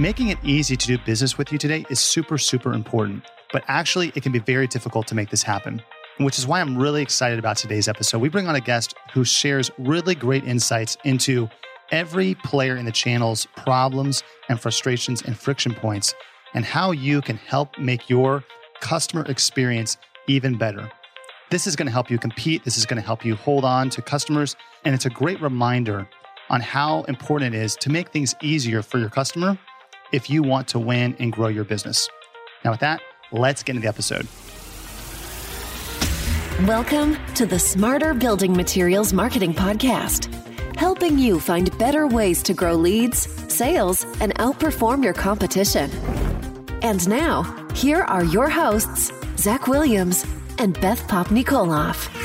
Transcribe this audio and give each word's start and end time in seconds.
Making 0.00 0.28
it 0.28 0.38
easy 0.42 0.78
to 0.78 0.86
do 0.86 0.96
business 0.96 1.36
with 1.36 1.52
you 1.52 1.58
today 1.58 1.84
is 1.90 2.00
super, 2.00 2.38
super 2.38 2.72
important, 2.72 3.22
but 3.52 3.62
actually, 3.68 4.10
it 4.14 4.22
can 4.22 4.32
be 4.32 4.38
very 4.38 4.66
difficult 4.66 5.06
to 5.08 5.14
make 5.14 5.28
this 5.28 5.42
happen, 5.42 5.82
which 6.16 6.38
is 6.38 6.46
why 6.46 6.62
I'm 6.62 6.78
really 6.78 7.02
excited 7.02 7.38
about 7.38 7.58
today's 7.58 7.86
episode. 7.86 8.22
We 8.22 8.30
bring 8.30 8.48
on 8.48 8.54
a 8.54 8.62
guest 8.62 8.94
who 9.12 9.26
shares 9.26 9.70
really 9.76 10.14
great 10.14 10.44
insights 10.44 10.96
into 11.04 11.50
every 11.90 12.34
player 12.34 12.76
in 12.76 12.86
the 12.86 12.92
channel's 12.92 13.46
problems 13.58 14.22
and 14.48 14.58
frustrations 14.58 15.20
and 15.20 15.38
friction 15.38 15.74
points, 15.74 16.14
and 16.54 16.64
how 16.64 16.92
you 16.92 17.20
can 17.20 17.36
help 17.36 17.78
make 17.78 18.08
your 18.08 18.42
customer 18.80 19.26
experience 19.26 19.98
even 20.26 20.56
better. 20.56 20.90
This 21.50 21.66
is 21.66 21.76
going 21.76 21.88
to 21.88 21.92
help 21.92 22.10
you 22.10 22.16
compete. 22.16 22.64
This 22.64 22.78
is 22.78 22.86
going 22.86 23.02
to 23.02 23.06
help 23.06 23.22
you 23.22 23.34
hold 23.34 23.66
on 23.66 23.90
to 23.90 24.00
customers. 24.00 24.56
And 24.86 24.94
it's 24.94 25.04
a 25.04 25.10
great 25.10 25.42
reminder 25.42 26.08
on 26.48 26.62
how 26.62 27.02
important 27.02 27.54
it 27.54 27.58
is 27.58 27.76
to 27.76 27.90
make 27.90 28.08
things 28.12 28.34
easier 28.40 28.80
for 28.80 28.98
your 28.98 29.10
customer 29.10 29.58
if 30.12 30.28
you 30.28 30.42
want 30.42 30.68
to 30.68 30.78
win 30.78 31.14
and 31.18 31.32
grow 31.32 31.48
your 31.48 31.64
business. 31.64 32.08
Now, 32.64 32.72
with 32.72 32.80
that, 32.80 33.00
let's 33.32 33.62
get 33.62 33.76
into 33.76 33.82
the 33.82 33.88
episode. 33.88 34.26
Welcome 36.66 37.16
to 37.34 37.46
the 37.46 37.58
Smarter 37.58 38.12
Building 38.12 38.52
Materials 38.52 39.12
Marketing 39.12 39.54
Podcast, 39.54 40.32
helping 40.76 41.18
you 41.18 41.40
find 41.40 41.76
better 41.78 42.06
ways 42.06 42.42
to 42.42 42.54
grow 42.54 42.74
leads, 42.74 43.28
sales, 43.52 44.04
and 44.20 44.34
outperform 44.34 45.02
your 45.02 45.14
competition. 45.14 45.90
And 46.82 47.08
now, 47.08 47.42
here 47.74 48.02
are 48.02 48.24
your 48.24 48.50
hosts, 48.50 49.10
Zach 49.36 49.68
Williams 49.68 50.26
and 50.58 50.78
Beth 50.80 51.06
Popnikolov. 51.08 52.19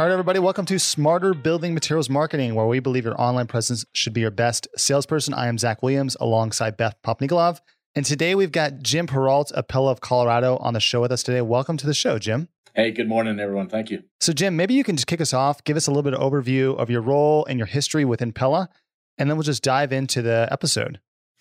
All 0.00 0.06
right, 0.06 0.12
everybody, 0.12 0.38
welcome 0.38 0.64
to 0.64 0.78
Smarter 0.78 1.34
Building 1.34 1.74
Materials 1.74 2.08
Marketing, 2.08 2.54
where 2.54 2.64
we 2.64 2.80
believe 2.80 3.04
your 3.04 3.20
online 3.20 3.46
presence 3.46 3.84
should 3.92 4.14
be 4.14 4.22
your 4.22 4.30
best 4.30 4.66
salesperson. 4.74 5.34
I 5.34 5.46
am 5.46 5.58
Zach 5.58 5.82
Williams 5.82 6.16
alongside 6.18 6.78
Beth 6.78 6.96
Popnikolov. 7.04 7.60
And 7.94 8.06
today 8.06 8.34
we've 8.34 8.50
got 8.50 8.78
Jim 8.78 9.06
Peralt 9.06 9.52
of 9.52 9.68
Pella 9.68 9.90
of 9.90 10.00
Colorado 10.00 10.56
on 10.56 10.72
the 10.72 10.80
show 10.80 11.02
with 11.02 11.12
us 11.12 11.22
today. 11.22 11.42
Welcome 11.42 11.76
to 11.76 11.86
the 11.86 11.92
show, 11.92 12.18
Jim. 12.18 12.48
Hey, 12.74 12.92
good 12.92 13.10
morning, 13.10 13.38
everyone. 13.38 13.68
Thank 13.68 13.90
you. 13.90 14.02
So, 14.20 14.32
Jim, 14.32 14.56
maybe 14.56 14.72
you 14.72 14.84
can 14.84 14.96
just 14.96 15.06
kick 15.06 15.20
us 15.20 15.34
off, 15.34 15.62
give 15.64 15.76
us 15.76 15.86
a 15.86 15.90
little 15.90 16.02
bit 16.02 16.14
of 16.14 16.20
overview 16.20 16.78
of 16.78 16.88
your 16.88 17.02
role 17.02 17.44
and 17.44 17.58
your 17.58 17.66
history 17.66 18.06
within 18.06 18.32
Pella, 18.32 18.70
and 19.18 19.28
then 19.28 19.36
we'll 19.36 19.44
just 19.44 19.62
dive 19.62 19.92
into 19.92 20.22
the 20.22 20.48
episode. 20.50 20.98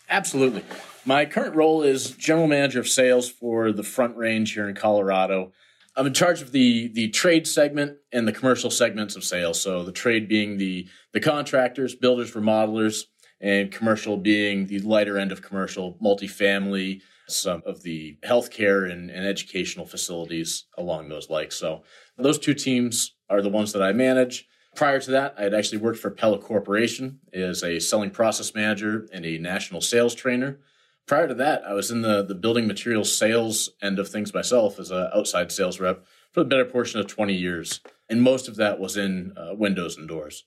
Absolutely. 0.09 0.65
My 1.05 1.23
current 1.23 1.55
role 1.55 1.81
is 1.81 2.11
general 2.11 2.47
manager 2.47 2.81
of 2.81 2.89
sales 2.89 3.29
for 3.29 3.71
the 3.71 3.83
Front 3.83 4.17
Range 4.17 4.51
here 4.51 4.67
in 4.67 4.75
Colorado. 4.75 5.53
I'm 5.99 6.07
in 6.07 6.13
charge 6.13 6.41
of 6.41 6.53
the 6.53 6.87
the 6.87 7.09
trade 7.09 7.45
segment 7.45 7.97
and 8.13 8.25
the 8.25 8.31
commercial 8.31 8.71
segments 8.71 9.17
of 9.17 9.23
sales. 9.25 9.59
So 9.59 9.83
the 9.83 9.91
trade 9.91 10.29
being 10.29 10.55
the 10.55 10.87
the 11.11 11.19
contractors, 11.19 11.93
builders, 11.93 12.31
remodelers, 12.31 13.03
and 13.41 13.69
commercial 13.69 14.15
being 14.15 14.67
the 14.67 14.79
lighter 14.79 15.17
end 15.17 15.33
of 15.33 15.41
commercial, 15.41 15.97
multifamily, 16.01 17.01
some 17.27 17.61
of 17.65 17.83
the 17.83 18.17
healthcare 18.23 18.89
and, 18.89 19.09
and 19.11 19.27
educational 19.27 19.85
facilities 19.85 20.67
along 20.77 21.09
those 21.09 21.29
likes. 21.29 21.57
So 21.57 21.83
those 22.17 22.39
two 22.39 22.53
teams 22.53 23.15
are 23.29 23.41
the 23.41 23.49
ones 23.49 23.73
that 23.73 23.83
I 23.83 23.91
manage. 23.91 24.47
Prior 24.75 25.01
to 25.01 25.11
that, 25.11 25.35
I 25.37 25.43
had 25.43 25.53
actually 25.53 25.79
worked 25.79 25.99
for 25.99 26.11
Pella 26.11 26.39
Corporation 26.39 27.19
as 27.33 27.61
a 27.61 27.77
selling 27.77 28.11
process 28.11 28.55
manager 28.55 29.05
and 29.11 29.25
a 29.25 29.37
national 29.37 29.81
sales 29.81 30.15
trainer 30.15 30.59
prior 31.09 31.27
to 31.27 31.33
that, 31.33 31.63
I 31.65 31.73
was 31.73 31.89
in 31.89 32.03
the 32.03 32.23
the 32.23 32.35
building 32.35 32.67
materials 32.67 33.13
sales 33.13 33.71
end 33.81 33.99
of 33.99 34.07
things 34.07 34.33
myself 34.33 34.79
as 34.79 34.91
an 34.91 35.09
outside 35.13 35.51
sales 35.51 35.79
rep 35.79 36.05
for 36.31 36.41
the 36.41 36.49
better 36.49 36.63
portion 36.63 36.99
of 36.99 37.07
20 37.07 37.33
years, 37.33 37.81
and 38.07 38.21
most 38.21 38.47
of 38.47 38.55
that 38.57 38.79
was 38.79 38.95
in 38.95 39.33
uh, 39.35 39.55
windows 39.55 39.97
and 39.97 40.07
doors. 40.07 40.45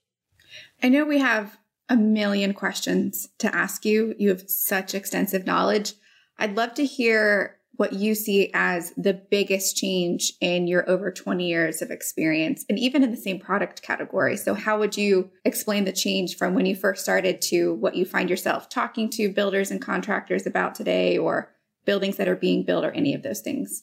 I 0.82 0.88
know 0.88 1.04
we 1.04 1.18
have 1.18 1.58
a 1.88 1.96
million 1.96 2.54
questions 2.54 3.28
to 3.38 3.54
ask 3.54 3.84
you. 3.84 4.14
You 4.18 4.28
have 4.28 4.48
such 4.48 4.94
extensive 4.94 5.44
knowledge. 5.44 5.94
I'd 6.38 6.56
love 6.56 6.74
to 6.74 6.86
hear 6.86 7.58
what 7.82 7.94
you 7.94 8.14
see 8.14 8.48
as 8.54 8.92
the 8.96 9.12
biggest 9.12 9.76
change 9.76 10.34
in 10.40 10.68
your 10.68 10.88
over 10.88 11.10
20 11.10 11.48
years 11.48 11.82
of 11.82 11.90
experience 11.90 12.64
and 12.68 12.78
even 12.78 13.02
in 13.02 13.10
the 13.10 13.16
same 13.16 13.40
product 13.40 13.82
category. 13.82 14.36
So, 14.36 14.54
how 14.54 14.78
would 14.78 14.96
you 14.96 15.32
explain 15.44 15.84
the 15.84 15.90
change 15.90 16.36
from 16.36 16.54
when 16.54 16.64
you 16.64 16.76
first 16.76 17.02
started 17.02 17.42
to 17.42 17.74
what 17.74 17.96
you 17.96 18.04
find 18.04 18.30
yourself 18.30 18.68
talking 18.68 19.10
to 19.10 19.32
builders 19.32 19.72
and 19.72 19.82
contractors 19.82 20.46
about 20.46 20.76
today, 20.76 21.18
or 21.18 21.50
buildings 21.84 22.18
that 22.18 22.28
are 22.28 22.36
being 22.36 22.62
built, 22.64 22.84
or 22.84 22.92
any 22.92 23.14
of 23.14 23.24
those 23.24 23.40
things? 23.40 23.82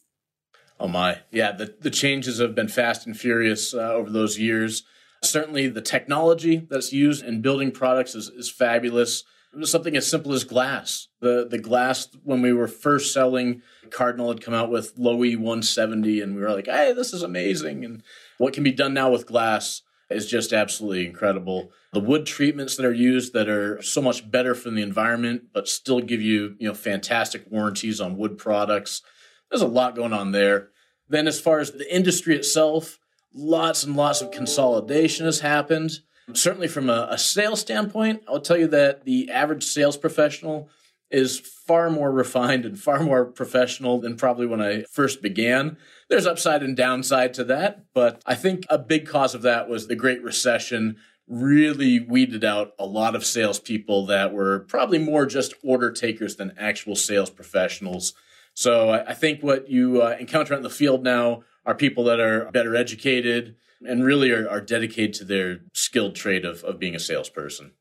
Oh, 0.80 0.88
my. 0.88 1.18
Yeah, 1.30 1.52
the, 1.52 1.76
the 1.82 1.92
changes 1.92 2.40
have 2.40 2.56
been 2.56 2.70
fast 2.70 3.06
and 3.06 3.20
furious 3.20 3.74
uh, 3.74 3.80
over 3.80 4.10
those 4.10 4.40
years. 4.40 4.84
Certainly, 5.22 5.68
the 5.68 5.82
technology 5.82 6.66
that's 6.70 6.94
used 6.94 7.26
in 7.26 7.42
building 7.42 7.72
products 7.72 8.16
is, 8.16 8.30
is 8.30 8.50
fabulous 8.50 9.26
something 9.64 9.96
as 9.98 10.08
simple 10.08 10.34
as 10.34 10.44
glass. 10.44 11.08
The 11.22 11.48
the 11.50 11.58
glass 11.58 12.08
when 12.24 12.42
we 12.42 12.54
were 12.54 12.68
first 12.68 13.14
selling, 13.14 13.62
Cardinal 13.90 14.30
had 14.30 14.42
come 14.42 14.54
out 14.54 14.70
with 14.70 14.94
Low 14.98 15.24
E 15.24 15.36
170, 15.36 16.22
and 16.22 16.36
we 16.36 16.42
were 16.42 16.52
like, 16.52 16.68
"Hey, 16.68 16.94
this 16.94 17.14
is 17.14 17.24
amazing!" 17.24 17.84
And 17.84 18.04
what 18.38 18.54
can 18.54 18.64
be 18.64 18.72
done 18.72 18.94
now 18.94 19.12
with 19.12 19.26
glass 19.26 19.82
is 20.10 20.28
just 20.28 20.54
absolutely 20.54 21.06
incredible. 21.06 21.72
The 21.94 22.00
wood 22.00 22.26
treatments 22.26 22.76
that 22.76 22.86
are 22.86 22.94
used 22.94 23.34
that 23.34 23.48
are 23.48 23.82
so 23.82 24.02
much 24.02 24.30
better 24.30 24.56
for 24.56 24.70
the 24.70 24.82
environment, 24.82 25.44
but 25.54 25.68
still 25.68 26.00
give 26.00 26.22
you 26.22 26.56
you 26.60 26.68
know 26.68 26.74
fantastic 26.74 27.46
warranties 27.50 28.00
on 28.00 28.18
wood 28.18 28.38
products. 28.38 29.02
There's 29.50 29.62
a 29.62 29.68
lot 29.68 29.96
going 29.96 30.14
on 30.14 30.32
there. 30.32 30.70
Then, 31.08 31.28
as 31.28 31.42
far 31.42 31.60
as 31.60 31.72
the 31.72 31.94
industry 31.94 32.36
itself, 32.36 33.00
lots 33.34 33.84
and 33.84 33.96
lots 33.96 34.22
of 34.22 34.32
consolidation 34.32 35.26
has 35.26 35.40
happened 35.40 36.00
certainly 36.34 36.68
from 36.68 36.90
a, 36.90 37.08
a 37.12 37.18
sales 37.18 37.62
standpoint, 37.62 38.24
I'll 38.28 38.42
tell 38.42 38.58
you 38.58 38.68
that 38.68 39.06
the 39.06 39.30
average 39.32 39.64
sales 39.64 39.98
professional 39.98 40.70
is 41.12 41.40
far 41.40 41.90
more 41.90 42.12
refined 42.12 42.66
and 42.66 42.80
far 42.80 43.02
more 43.02 43.26
professional 43.26 44.00
than 44.00 44.16
probably 44.16 44.46
when 44.46 44.62
I 44.62 44.84
first 44.92 45.22
began. 45.22 45.78
There's 46.10 46.28
upside 46.28 46.62
and 46.62 46.78
downside 46.78 47.34
to 47.36 47.44
that, 47.46 47.86
but 47.94 48.22
I 48.26 48.36
think 48.36 48.66
a 48.70 48.78
big 48.78 49.08
cause 49.08 49.34
of 49.34 49.42
that 49.42 49.68
was 49.68 49.88
the 49.88 49.96
Great 49.96 50.24
Recession 50.24 50.98
really 51.28 52.00
weeded 52.00 52.44
out 52.44 52.74
a 52.80 52.86
lot 52.86 53.16
of 53.16 53.26
salespeople 53.26 54.08
that 54.08 54.34
were 54.34 54.60
probably 54.62 54.98
more 54.98 55.26
just 55.26 55.54
order 55.64 55.92
takers 55.92 56.36
than 56.36 56.54
actual 56.58 56.96
sales 56.96 57.30
professionals. 57.30 58.14
So 58.56 58.90
I 58.90 59.14
think 59.14 59.42
what 59.42 59.70
you 59.70 60.02
uh, 60.02 60.18
encounter 60.20 60.54
in 60.54 60.64
the 60.64 60.70
field 60.70 61.04
now 61.04 61.44
are 61.70 61.76
people 61.76 62.04
that 62.06 62.20
are 62.20 62.50
better 62.52 62.76
educated, 62.76 63.56
and 63.86 64.04
really 64.04 64.32
are, 64.32 64.50
are 64.50 64.60
dedicated 64.60 65.14
to 65.14 65.24
their 65.24 65.60
skilled 65.72 66.16
trade 66.16 66.44
of, 66.44 66.64
of 66.64 66.80
being 66.80 66.96
a 66.96 67.00
salesperson. 67.00 67.74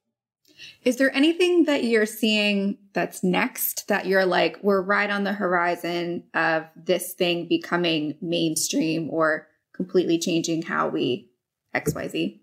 Is 0.84 0.96
there 0.96 1.14
anything 1.16 1.64
that 1.64 1.84
you're 1.84 2.04
seeing 2.04 2.76
that's 2.92 3.24
next 3.24 3.88
that 3.88 4.04
you're 4.06 4.26
like, 4.26 4.58
we're 4.62 4.82
right 4.82 5.08
on 5.08 5.24
the 5.24 5.32
horizon 5.32 6.24
of 6.34 6.66
this 6.76 7.14
thing 7.14 7.48
becoming 7.48 8.18
mainstream 8.20 9.08
or 9.10 9.48
completely 9.72 10.18
changing 10.18 10.60
how 10.62 10.88
we 10.88 11.30
XYZ? 11.74 12.40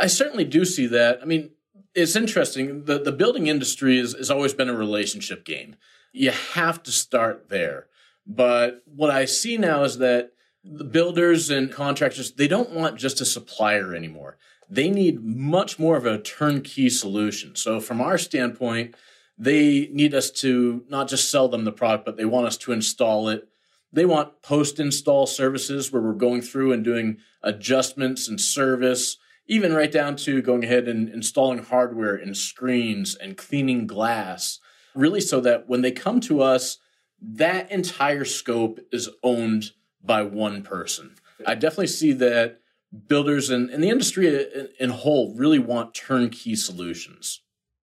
I 0.00 0.06
certainly 0.06 0.44
do 0.44 0.64
see 0.64 0.86
that. 0.86 1.20
I 1.20 1.26
mean, 1.26 1.50
it's 1.94 2.16
interesting. 2.16 2.86
The, 2.86 2.98
the 2.98 3.12
building 3.12 3.48
industry 3.48 3.98
is, 3.98 4.14
has 4.14 4.30
always 4.30 4.54
been 4.54 4.70
a 4.70 4.76
relationship 4.76 5.44
game. 5.44 5.76
You 6.12 6.30
have 6.30 6.82
to 6.84 6.90
start 6.90 7.50
there. 7.50 7.88
But 8.26 8.82
what 8.86 9.10
I 9.10 9.26
see 9.26 9.58
now 9.58 9.82
is 9.82 9.98
that 9.98 10.30
the 10.64 10.84
builders 10.84 11.50
and 11.50 11.70
contractors, 11.70 12.32
they 12.32 12.48
don't 12.48 12.70
want 12.70 12.98
just 12.98 13.20
a 13.20 13.24
supplier 13.24 13.94
anymore. 13.94 14.38
They 14.70 14.88
need 14.88 15.22
much 15.22 15.78
more 15.78 15.96
of 15.96 16.06
a 16.06 16.18
turnkey 16.18 16.88
solution. 16.88 17.54
So, 17.54 17.80
from 17.80 18.00
our 18.00 18.16
standpoint, 18.16 18.94
they 19.36 19.88
need 19.92 20.14
us 20.14 20.30
to 20.30 20.84
not 20.88 21.08
just 21.08 21.30
sell 21.30 21.48
them 21.48 21.64
the 21.64 21.72
product, 21.72 22.06
but 22.06 22.16
they 22.16 22.24
want 22.24 22.46
us 22.46 22.56
to 22.58 22.72
install 22.72 23.28
it. 23.28 23.48
They 23.92 24.06
want 24.06 24.42
post 24.42 24.80
install 24.80 25.26
services 25.26 25.92
where 25.92 26.02
we're 26.02 26.14
going 26.14 26.40
through 26.40 26.72
and 26.72 26.82
doing 26.82 27.18
adjustments 27.42 28.26
and 28.26 28.40
service, 28.40 29.18
even 29.46 29.74
right 29.74 29.92
down 29.92 30.16
to 30.16 30.40
going 30.40 30.64
ahead 30.64 30.88
and 30.88 31.08
installing 31.08 31.58
hardware 31.58 32.16
and 32.16 32.36
screens 32.36 33.14
and 33.14 33.36
cleaning 33.36 33.86
glass, 33.86 34.60
really 34.94 35.20
so 35.20 35.40
that 35.40 35.68
when 35.68 35.82
they 35.82 35.92
come 35.92 36.20
to 36.20 36.40
us, 36.40 36.78
that 37.20 37.70
entire 37.70 38.24
scope 38.24 38.80
is 38.90 39.10
owned 39.22 39.72
by 40.04 40.22
one 40.22 40.62
person. 40.62 41.14
I 41.46 41.54
definitely 41.54 41.88
see 41.88 42.12
that 42.12 42.60
builders 43.08 43.50
and, 43.50 43.70
the 43.70 43.88
industry 43.88 44.28
in, 44.28 44.68
in 44.78 44.90
whole 44.90 45.34
really 45.36 45.58
want 45.58 45.94
turnkey 45.94 46.54
solutions. 46.54 47.42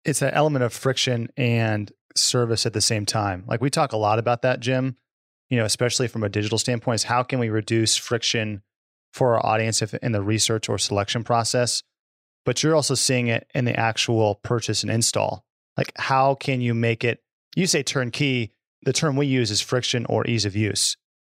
It's 0.05 0.23
an 0.23 0.31
element 0.31 0.65
of 0.65 0.73
friction 0.73 1.29
and 1.37 1.91
service 2.15 2.67
at 2.67 2.75
the 2.75 2.81
same 2.81 3.06
time. 3.06 3.45
Like 3.47 3.61
we 3.61 3.71
talk 3.71 3.93
a 3.93 3.97
lot 3.97 4.19
about 4.19 4.43
that, 4.43 4.61
Jim, 4.61 4.97
you 5.51 5.59
know, 5.59 5.65
especially 5.65 6.09
from 6.09 6.23
a 6.23 6.29
digital 6.29 6.59
standpoint, 6.59 6.97
is 6.97 7.05
how 7.05 7.23
can 7.23 7.39
we 7.39 7.49
reduce 7.49 7.97
friction 7.97 8.62
for 9.12 9.35
our 9.35 9.47
audience 9.47 9.83
if 9.83 9.95
in 9.95 10.12
the 10.12 10.23
research 10.23 10.69
or 10.69 10.79
selection 10.79 11.25
process? 11.25 11.83
But 12.45 12.62
you're 12.62 12.75
also 12.75 12.95
seeing 12.95 13.29
it 13.29 13.49
in 13.55 13.65
the 13.65 13.79
actual 13.79 14.37
purchase 14.37 14.83
and 14.83 14.93
install. 14.93 15.45
Like 15.77 15.93
how 15.97 16.35
can 16.35 16.61
you 16.61 16.75
make 16.75 17.03
it 17.03 17.21
you 17.57 17.67
say 17.67 17.83
turnkey, 17.83 18.53
the 18.83 18.93
term 18.93 19.17
we 19.17 19.27
use 19.27 19.50
is 19.50 19.61
friction 19.61 20.07
or 20.07 20.27
ease 20.27 20.45
of 20.45 20.57
use, 20.57 20.97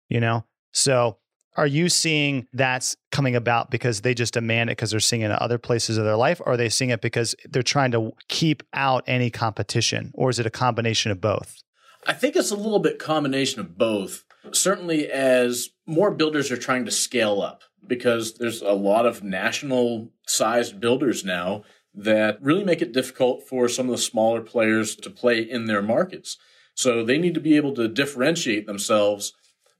you 0.09 0.19
know? 0.19 0.45
So 0.75 1.17
Are 1.57 1.67
you 1.67 1.87
seeing 1.87 2.47
that's 2.51 2.97
coming 3.11 3.35
about 3.35 3.71
because 3.71 4.01
they 4.01 4.13
just 4.13 4.33
demand 4.33 4.69
it 4.69 4.73
because 4.73 4.91
they're 4.91 4.99
seeing 4.99 5.21
it 5.21 5.27
in 5.31 5.37
other 5.39 5.57
places 5.57 5.97
of 5.97 6.03
their 6.03 6.17
life? 6.17 6.41
Or 6.41 6.53
are 6.53 6.57
they 6.57 6.67
seeing 6.67 6.89
it 6.89 7.01
because 7.01 7.33
they're 7.45 7.63
trying 7.63 7.91
to 7.91 8.11
keep 8.27 8.61
out 8.73 9.03
any 9.07 9.29
competition? 9.29 10.11
Or 10.13 10.29
is 10.29 10.37
it 10.37 10.45
a 10.45 10.51
combination 10.51 11.11
of 11.11 11.21
both? 11.21 11.61
I 12.05 12.13
think 12.13 12.35
it's 12.35 12.51
a 12.51 12.57
little 12.57 12.79
bit 12.79 12.99
combination 12.99 13.61
of 13.61 13.77
both. 13.77 14.25
Certainly 14.51 15.09
as 15.09 15.69
more 15.87 16.11
builders 16.11 16.51
are 16.51 16.57
trying 16.57 16.85
to 16.85 16.91
scale 16.91 17.41
up 17.41 17.61
because 17.87 18.35
there's 18.35 18.61
a 18.61 18.73
lot 18.73 19.05
of 19.05 19.23
national 19.23 20.11
sized 20.27 20.79
builders 20.81 21.23
now 21.23 21.63
that 21.93 22.37
really 22.41 22.65
make 22.65 22.81
it 22.81 22.91
difficult 22.91 23.47
for 23.47 23.69
some 23.69 23.85
of 23.87 23.93
the 23.93 23.97
smaller 23.97 24.41
players 24.41 24.95
to 24.97 25.09
play 25.09 25.39
in 25.39 25.65
their 25.65 25.81
markets. 25.81 26.37
So 26.73 27.05
they 27.05 27.17
need 27.17 27.33
to 27.35 27.39
be 27.39 27.55
able 27.55 27.73
to 27.75 27.87
differentiate 27.87 28.67
themselves, 28.67 29.33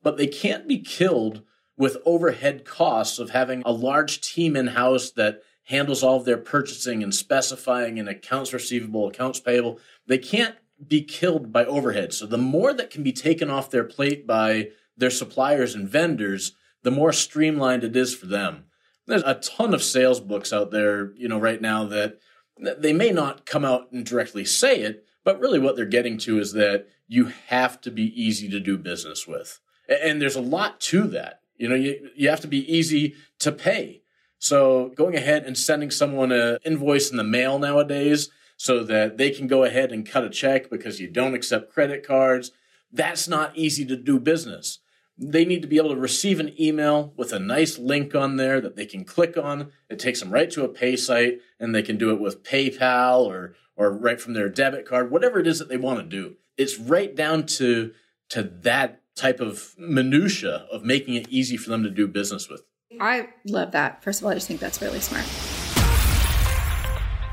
but 0.06 0.18
they 0.18 0.28
can't 0.28 0.68
be 0.68 0.78
killed 0.78 1.42
with 1.78 1.98
overhead 2.06 2.64
costs 2.64 3.18
of 3.18 3.32
having 3.32 3.64
a 3.66 3.72
large 3.72 4.22
team 4.22 4.56
in 4.56 4.68
house 4.68 5.10
that 5.10 5.42
handles 5.64 6.04
all 6.04 6.18
of 6.18 6.26
their 6.26 6.38
purchasing 6.38 7.02
and 7.02 7.14
specifying 7.14 7.98
and 7.98 8.08
accounts 8.08 8.54
receivable, 8.54 9.08
accounts 9.08 9.40
payable. 9.40 9.80
They 10.06 10.20
can't 10.20 10.56
be 10.88 11.02
killed 11.02 11.52
by 11.52 11.66
overhead. 11.66 12.14
So 12.14 12.28
the 12.28 12.38
more 12.38 12.72
that 12.72 12.92
can 12.92 13.02
be 13.02 13.12
taken 13.12 13.50
off 13.50 13.72
their 13.72 13.84
plate 13.84 14.28
by 14.28 14.70
their 14.96 15.10
suppliers 15.10 15.74
and 15.74 15.90
vendors, 15.90 16.52
the 16.84 16.92
more 16.92 17.12
streamlined 17.12 17.84
it 17.84 17.96
is 17.96 18.14
for 18.14 18.28
them. 18.28 18.66
There's 19.08 19.24
a 19.24 19.34
ton 19.34 19.74
of 19.74 19.82
sales 19.82 20.20
books 20.20 20.54
out 20.54 20.70
there, 20.70 21.14
you 21.16 21.28
know, 21.28 21.40
right 21.40 21.60
now 21.60 21.84
that 21.86 22.20
they 22.60 22.94
may 22.94 23.10
not 23.10 23.48
come 23.48 23.66
out 23.66 23.92
and 23.92 24.06
directly 24.06 24.46
say 24.46 24.82
it, 24.82 25.04
but 25.24 25.40
really 25.40 25.58
what 25.58 25.76
they're 25.76 25.86
getting 25.86 26.20
to 26.20 26.38
is 26.38 26.54
that 26.54 26.88
you 27.08 27.32
have 27.48 27.82
to 27.82 27.90
be 27.90 28.14
easy 28.22 28.48
to 28.50 28.60
do 28.60 28.78
business 28.78 29.26
with. 29.26 29.62
And 29.88 30.22
there's 30.22 30.36
a 30.36 30.42
lot 30.42 30.80
to 30.82 31.08
that. 31.10 31.42
You 31.58 31.70
know, 31.70 31.76
you, 31.76 32.10
you 32.16 32.30
have 32.30 32.42
to 32.42 32.48
be 32.48 32.72
easy 32.72 33.16
to 33.40 33.52
pay. 33.52 34.02
So 34.40 34.92
going 34.96 35.16
ahead 35.16 35.46
and 35.46 35.58
sending 35.58 35.90
someone 35.92 36.32
an 36.32 36.60
invoice 36.66 37.10
in 37.10 37.18
the 37.18 37.24
mail 37.24 37.58
nowadays 37.58 38.30
so 38.58 38.84
that 38.84 39.18
they 39.18 39.32
can 39.32 39.48
go 39.48 39.64
ahead 39.64 39.92
and 39.92 40.08
cut 40.08 40.24
a 40.24 40.30
check 40.30 40.70
because 40.70 41.00
you 41.00 41.10
don't 41.10 41.34
accept 41.34 41.74
credit 41.74 42.06
cards, 42.06 42.52
that's 42.92 43.28
not 43.28 43.58
easy 43.58 43.86
to 43.86 43.96
do 43.96 44.20
business 44.20 44.80
they 45.18 45.46
need 45.46 45.62
to 45.62 45.68
be 45.68 45.78
able 45.78 45.90
to 45.90 45.96
receive 45.96 46.40
an 46.40 46.54
email 46.60 47.14
with 47.16 47.32
a 47.32 47.40
nice 47.40 47.78
link 47.78 48.14
on 48.14 48.36
there 48.36 48.60
that 48.60 48.76
they 48.76 48.86
can 48.86 49.06
click 49.06 49.38
on. 49.38 49.72
It 49.90 50.00
takes 50.00 50.20
them 50.20 50.32
right 50.32 50.52
to 50.52 50.64
a 50.64 50.70
pay 50.70 50.96
site 50.96 51.40
and 51.60 51.74
they 51.74 51.82
can 51.82 51.98
do 51.98 52.12
it 52.12 52.20
with 52.20 52.44
PayPal 52.44 53.20
or 53.22 53.56
or 53.78 53.92
right 53.92 54.22
from 54.22 54.34
their 54.34 54.48
debit 54.48 54.88
card, 54.88 55.12
whatever 55.12 55.38
it 55.38 55.48
is 55.48 55.60
that 55.60 55.68
they 55.68 55.76
want 55.76 56.00
to 56.00 56.06
do. 56.06 56.36
It's 56.58 56.80
right 56.80 57.14
down 57.16 57.46
to 57.46 57.94
to 58.30 58.44
that 58.44 59.02
type 59.16 59.40
of 59.40 59.74
minutia 59.78 60.68
of 60.72 60.84
making 60.84 61.16
it 61.16 61.28
easy 61.30 61.58
for 61.58 61.70
them 61.70 61.84
to 61.84 61.90
do 61.90 62.08
business 62.08 62.50
with. 62.50 62.62
I 63.00 63.30
love 63.46 63.72
that. 63.72 64.04
First 64.04 64.22
of 64.22 64.26
all, 64.26 64.32
I 64.32 64.36
just 64.36 64.48
think 64.48 64.60
that's 64.60 64.82
really 64.82 65.00
smart 65.00 65.26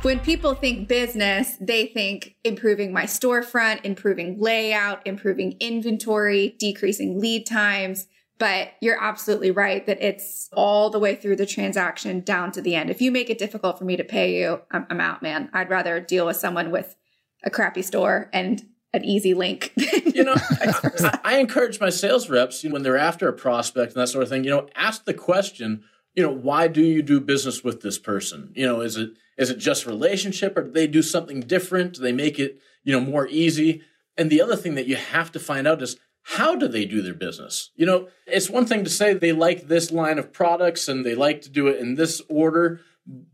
when 0.03 0.19
people 0.19 0.55
think 0.55 0.89
business, 0.89 1.57
they 1.61 1.87
think 1.87 2.35
improving 2.43 2.93
my 2.93 3.05
storefront, 3.05 3.85
improving 3.85 4.41
layout, 4.41 5.07
improving 5.07 5.57
inventory, 5.61 6.57
decreasing 6.59 7.21
lead 7.21 7.47
times. 7.47 8.07
But 8.39 8.73
you're 8.81 9.01
absolutely 9.01 9.53
right 9.53 9.87
that 9.87 10.03
it's 10.03 10.49
all 10.53 10.91
the 10.91 10.99
way 10.99 11.15
through 11.15 11.37
the 11.37 11.47
transaction 11.47 12.21
down 12.21 12.51
to 12.53 12.61
the 12.61 12.75
end. 12.75 12.91
If 12.91 13.01
you 13.01 13.13
make 13.13 13.31
it 13.31 13.39
difficult 13.39 13.79
for 13.79 13.85
me 13.85 13.97
to 13.97 14.03
pay 14.03 14.41
you, 14.41 14.61
I'm, 14.73 14.87
I'm 14.91 15.01
out, 15.01 15.23
man. 15.23 15.49
I'd 15.53 15.71
rather 15.71 16.01
deal 16.01 16.27
with 16.27 16.37
someone 16.37 16.73
with 16.73 16.97
a 17.45 17.51
crappy 17.51 17.83
store 17.83 18.29
and 18.33 18.61
an 18.93 19.05
easy 19.05 19.35
link. 19.35 19.73
you 20.15 20.25
know, 20.25 20.35
I, 20.51 21.19
I, 21.25 21.39
encourage 21.39 21.81
my 21.81 21.91
sales 21.91 22.29
reps 22.29 22.63
you 22.63 22.71
know, 22.71 22.75
when 22.75 22.83
they're 22.83 22.99
after 22.99 23.29
a 23.29 23.33
prospect 23.33 23.95
and 23.95 24.03
that 24.03 24.09
sort 24.09 24.23
of 24.23 24.29
thing. 24.29 24.45
You 24.45 24.51
know, 24.51 24.69
ask 24.75 25.05
the 25.05 25.15
question. 25.15 25.85
You 26.15 26.23
know, 26.23 26.31
why 26.31 26.69
do 26.69 26.83
you 26.83 27.03
do 27.03 27.21
business 27.21 27.65
with 27.65 27.81
this 27.81 27.99
person? 27.99 28.53
You 28.55 28.67
know, 28.67 28.81
is 28.83 28.97
it 28.97 29.11
is 29.39 29.51
it 29.51 29.59
just 29.59 29.87
relationship 29.87 30.57
or 30.57 30.65
do 30.65 30.71
they 30.71 30.87
do 30.87 31.03
something 31.03 31.41
different? 31.41 31.95
Do 31.95 32.03
they 32.03 32.13
make 32.13 32.39
it, 32.39 32.61
you 32.85 32.93
know, 32.93 33.01
more 33.01 33.27
easy? 33.29 33.83
And 34.19 34.29
the 34.29 34.43
other 34.43 34.57
thing 34.57 34.75
that 34.75 34.87
you 34.87 34.97
have 34.97 35.33
to 35.33 35.41
find 35.41 35.67
out 35.67 35.81
is 35.81 35.97
how 36.23 36.55
do 36.55 36.69
they 36.69 36.85
do 36.85 37.03
their 37.03 37.15
business? 37.15 37.71
You 37.75 37.87
know, 37.87 38.09
it's 38.27 38.51
one 38.51 38.67
thing 38.67 38.85
to 38.85 38.91
say 38.91 39.15
they 39.15 39.33
like 39.33 39.69
this 39.69 39.91
line 39.91 40.19
of 40.19 40.33
products 40.33 40.87
and 40.87 41.05
they 41.05 41.15
like 41.15 41.41
to 41.43 41.51
do 41.51 41.67
it 41.67 41.81
in 41.81 41.95
this 41.95 42.21
order, 42.29 42.81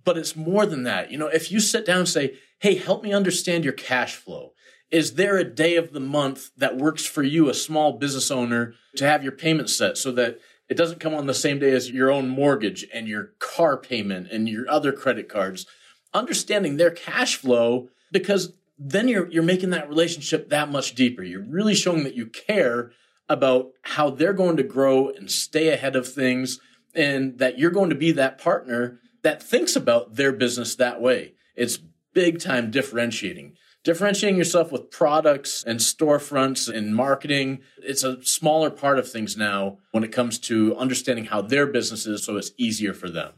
but 0.05 0.17
it's 0.17 0.37
more 0.37 0.65
than 0.65 0.85
that. 0.85 1.11
You 1.11 1.19
know, 1.19 1.27
if 1.27 1.51
you 1.51 1.61
sit 1.61 1.85
down 1.85 1.99
and 1.99 2.09
say, 2.09 2.35
Hey, 2.61 2.75
help 2.75 3.03
me 3.03 3.13
understand 3.13 3.65
your 3.65 3.73
cash 3.73 4.17
flow. 4.17 4.53
Is 4.91 5.15
there 5.15 5.37
a 5.37 5.45
day 5.45 5.77
of 5.77 5.93
the 5.93 6.01
month 6.01 6.51
that 6.57 6.79
works 6.79 7.05
for 7.05 7.23
you, 7.23 7.49
a 7.49 7.55
small 7.55 7.93
business 7.93 8.31
owner, 8.31 8.75
to 8.97 9.05
have 9.05 9.23
your 9.23 9.33
payment 9.33 9.69
set 9.69 9.99
so 9.99 10.13
that 10.13 10.39
it 10.69 10.77
doesn't 10.77 11.01
come 11.01 11.15
on 11.15 11.27
the 11.27 11.35
same 11.35 11.59
day 11.59 11.73
as 11.73 11.91
your 11.91 12.11
own 12.11 12.29
mortgage 12.29 12.87
and 12.93 13.07
your 13.07 13.33
car 13.39 13.77
payment 13.77 14.29
and 14.31 14.49
your 14.49 14.69
other 14.71 14.93
credit 14.93 15.29
cards? 15.29 15.67
understanding 16.15 16.77
their 16.77 16.91
cash 16.91 17.37
flow 17.37 17.89
because 18.11 18.53
then 18.79 19.09
you're 19.09 19.29
you're 19.31 19.43
making 19.43 19.71
that 19.71 19.89
relationship 19.89 20.49
that 20.51 20.71
much 20.71 20.95
deeper. 20.95 21.23
You're 21.23 21.43
really 21.43 21.75
showing 21.75 22.05
that 22.05 22.15
you 22.15 22.27
care 22.27 22.93
about 23.29 23.71
how 23.83 24.11
they're 24.11 24.33
going 24.33 24.57
to 24.57 24.63
grow 24.63 25.11
and 25.11 25.31
stay 25.31 25.69
ahead 25.69 25.97
of 25.97 26.11
things 26.11 26.61
and 26.95 27.39
that 27.39 27.59
you're 27.59 27.71
going 27.71 27.91
to 27.91 27.97
be 27.97 28.13
that 28.13 28.39
partner 28.39 29.01
that 29.23 29.43
thinks 29.43 29.77
about 29.77 30.15
their 30.15 30.33
business 30.33 30.77
that 30.77 31.01
way. 31.01 31.35
It's 31.57 31.79
big 32.15 32.41
time 32.41 32.71
differentiating. 32.71 33.57
Differentiating 33.89 34.37
yourself 34.37 34.71
with 34.71 34.91
products 34.91 35.65
and 35.67 35.81
storefronts 35.81 36.69
and 36.69 36.95
marketing, 36.95 37.61
it's 37.79 38.05
a 38.05 38.23
smaller 38.23 38.69
part 38.69 38.99
of 38.99 39.11
things 39.11 39.35
now 39.35 39.79
when 39.93 40.05
it 40.05 40.13
comes 40.13 40.39
to 40.41 40.77
understanding 40.77 41.25
how 41.25 41.41
their 41.41 41.67
business 41.67 42.05
is 42.05 42.23
so 42.23 42.37
it's 42.37 42.51
easier 42.59 42.93
for 42.93 43.09
them. 43.09 43.33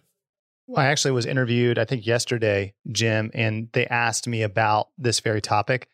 I 0.77 0.87
actually 0.87 1.13
was 1.13 1.25
interviewed, 1.25 1.79
I 1.79 1.85
think 1.85 2.05
yesterday, 2.05 2.75
Jim, 2.91 3.31
and 3.33 3.69
they 3.75 3.87
asked 3.87 4.27
me 4.27 4.43
about 4.43 4.89
this 4.99 5.21
very 5.21 5.41
topic. 5.41 5.87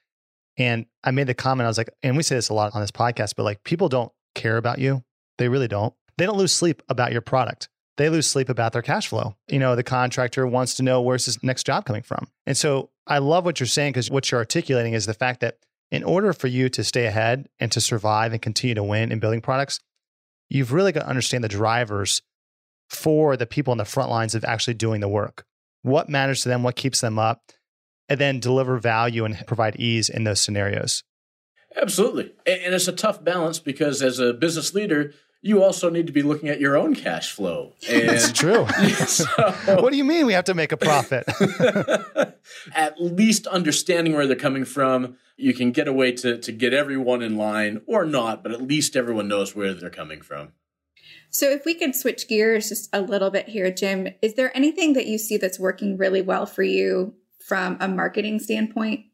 And 0.57 0.87
I 1.05 1.11
made 1.11 1.27
the 1.27 1.35
comment, 1.35 1.67
I 1.67 1.69
was 1.69 1.77
like, 1.77 1.91
and 2.03 2.17
we 2.17 2.23
say 2.23 2.37
this 2.37 2.49
a 2.49 2.55
lot 2.55 2.75
on 2.75 2.81
this 2.81 2.91
podcast, 2.91 3.35
but 3.37 3.43
like 3.43 3.63
people 3.63 3.91
don't 3.91 4.11
care 4.35 4.57
about 4.57 4.79
you. 4.79 5.05
They 5.37 5.51
really 5.51 5.69
don't. 5.69 5.93
They 6.17 6.25
don't 6.25 6.39
lose 6.39 6.53
sleep 6.53 6.83
about 6.89 7.13
your 7.13 7.21
product. 7.21 7.69
They 7.99 8.09
lose 8.09 8.27
sleep 8.27 8.49
about 8.49 8.73
their 8.73 8.81
cash 8.81 9.09
flow. 9.09 9.37
You 9.49 9.59
know, 9.59 9.77
the 9.77 9.83
contractor 9.83 10.47
wants 10.47 10.77
to 10.77 10.83
know 10.83 11.03
where's 11.03 11.27
his 11.27 11.43
next 11.43 11.67
job 11.67 11.85
coming 11.85 12.03
from. 12.03 12.29
And 12.47 12.57
so 12.57 12.89
I 13.07 13.19
love 13.19 13.45
what 13.45 13.61
you're 13.61 13.67
saying 13.67 13.93
because 13.93 14.11
what 14.11 14.31
you're 14.31 14.41
articulating 14.41 14.95
is 14.95 15.07
the 15.07 15.15
fact 15.15 15.41
that 15.41 15.59
in 15.91 16.03
order 16.03 16.33
for 16.33 16.49
you 16.49 16.69
to 16.71 16.83
stay 16.83 17.07
ahead 17.07 17.49
and 17.61 17.71
to 17.73 17.81
survive 17.81 18.33
and 18.33 18.43
continue 18.43 18.75
to 18.75 18.83
win 18.83 19.13
in 19.13 19.21
building 19.21 19.41
products, 19.41 19.81
you've 20.49 20.73
really 20.73 20.93
got 20.93 21.01
to 21.01 21.09
understand 21.09 21.45
the 21.45 21.49
drivers 21.49 22.23
for 22.89 23.37
the 23.37 23.47
people 23.47 23.71
on 23.71 23.79
the 23.79 23.85
front 23.85 24.11
lines 24.11 24.35
of 24.35 24.45
actually 24.45 24.75
doing 24.75 25.01
the 25.01 25.09
work. 25.09 25.45
What 25.83 26.09
matters 26.09 26.43
to 26.43 26.49
them, 26.49 26.63
what 26.63 26.77
keeps 26.77 27.01
them 27.01 27.19
up, 27.19 27.43
and 28.09 28.21
then 28.21 28.41
deliver 28.41 28.79
value 28.79 29.25
and 29.25 29.47
provide 29.47 29.77
ease 29.77 30.09
in 30.09 30.25
those 30.25 30.41
scenarios. 30.41 31.05
Absolutely. 31.77 32.33
And 32.47 32.75
it's 32.75 32.89
a 32.89 32.93
tough 32.93 33.23
balance 33.23 33.59
because 33.59 34.03
as 34.03 34.19
a 34.19 34.33
business 34.33 34.75
leader, 34.75 35.13
you 35.47 35.63
also 35.63 35.89
need 35.89 36.09
to 36.09 36.13
be 36.13 36.23
looking 36.23 36.49
at 36.49 36.59
your 36.59 36.77
own 36.77 36.95
cash 36.95 37.31
flow. 37.31 37.73
And 37.89 38.09
That's 38.09 38.33
true. 38.33 38.67
so, 39.07 39.25
what 39.81 39.93
do 39.93 39.97
you 39.97 40.05
mean 40.05 40.27
we 40.27 40.33
have 40.33 40.45
to 40.47 40.55
make 40.55 40.73
a 40.73 40.77
profit? 40.77 41.25
at 42.75 43.01
least 43.01 43.47
understanding 43.47 44.15
where 44.15 44.27
they're 44.27 44.35
coming 44.35 44.65
from, 44.65 45.17
you 45.37 45.55
can 45.55 45.71
get 45.71 45.87
a 45.87 45.93
way 45.93 46.11
to, 46.13 46.39
to 46.39 46.53
get 46.53 46.75
everyone 46.75 47.23
in 47.23 47.37
line 47.37 47.81
or 47.87 48.05
not, 48.05 48.43
but 48.43 48.51
at 48.51 48.61
least 48.61 48.97
everyone 48.97 49.29
knows 49.29 49.55
where 49.55 49.73
they're 49.73 49.89
coming 49.89 50.21
from. 50.21 50.53
So, 51.31 51.51
if 51.51 51.65
we 51.65 51.75
could 51.75 51.95
switch 51.95 52.29
gears 52.29 52.71
just 52.71 52.89
a 52.93 53.01
little 53.01 53.31
bit 53.31 53.49
here, 53.49 53.71
Jim, 53.71 54.09
is 54.23 54.35
there 54.35 54.57
anything 54.57 54.95
that 54.95 55.07
you 55.07 55.19
see 55.19 55.37
that's 55.37 55.61
working 55.61 55.97
really 55.97 56.23
well 56.23 56.47
for 56.47 56.63
you 56.65 57.15
from 57.47 57.77
a 57.79 57.87
marketing 57.87 58.41
standpoint? 58.41 59.07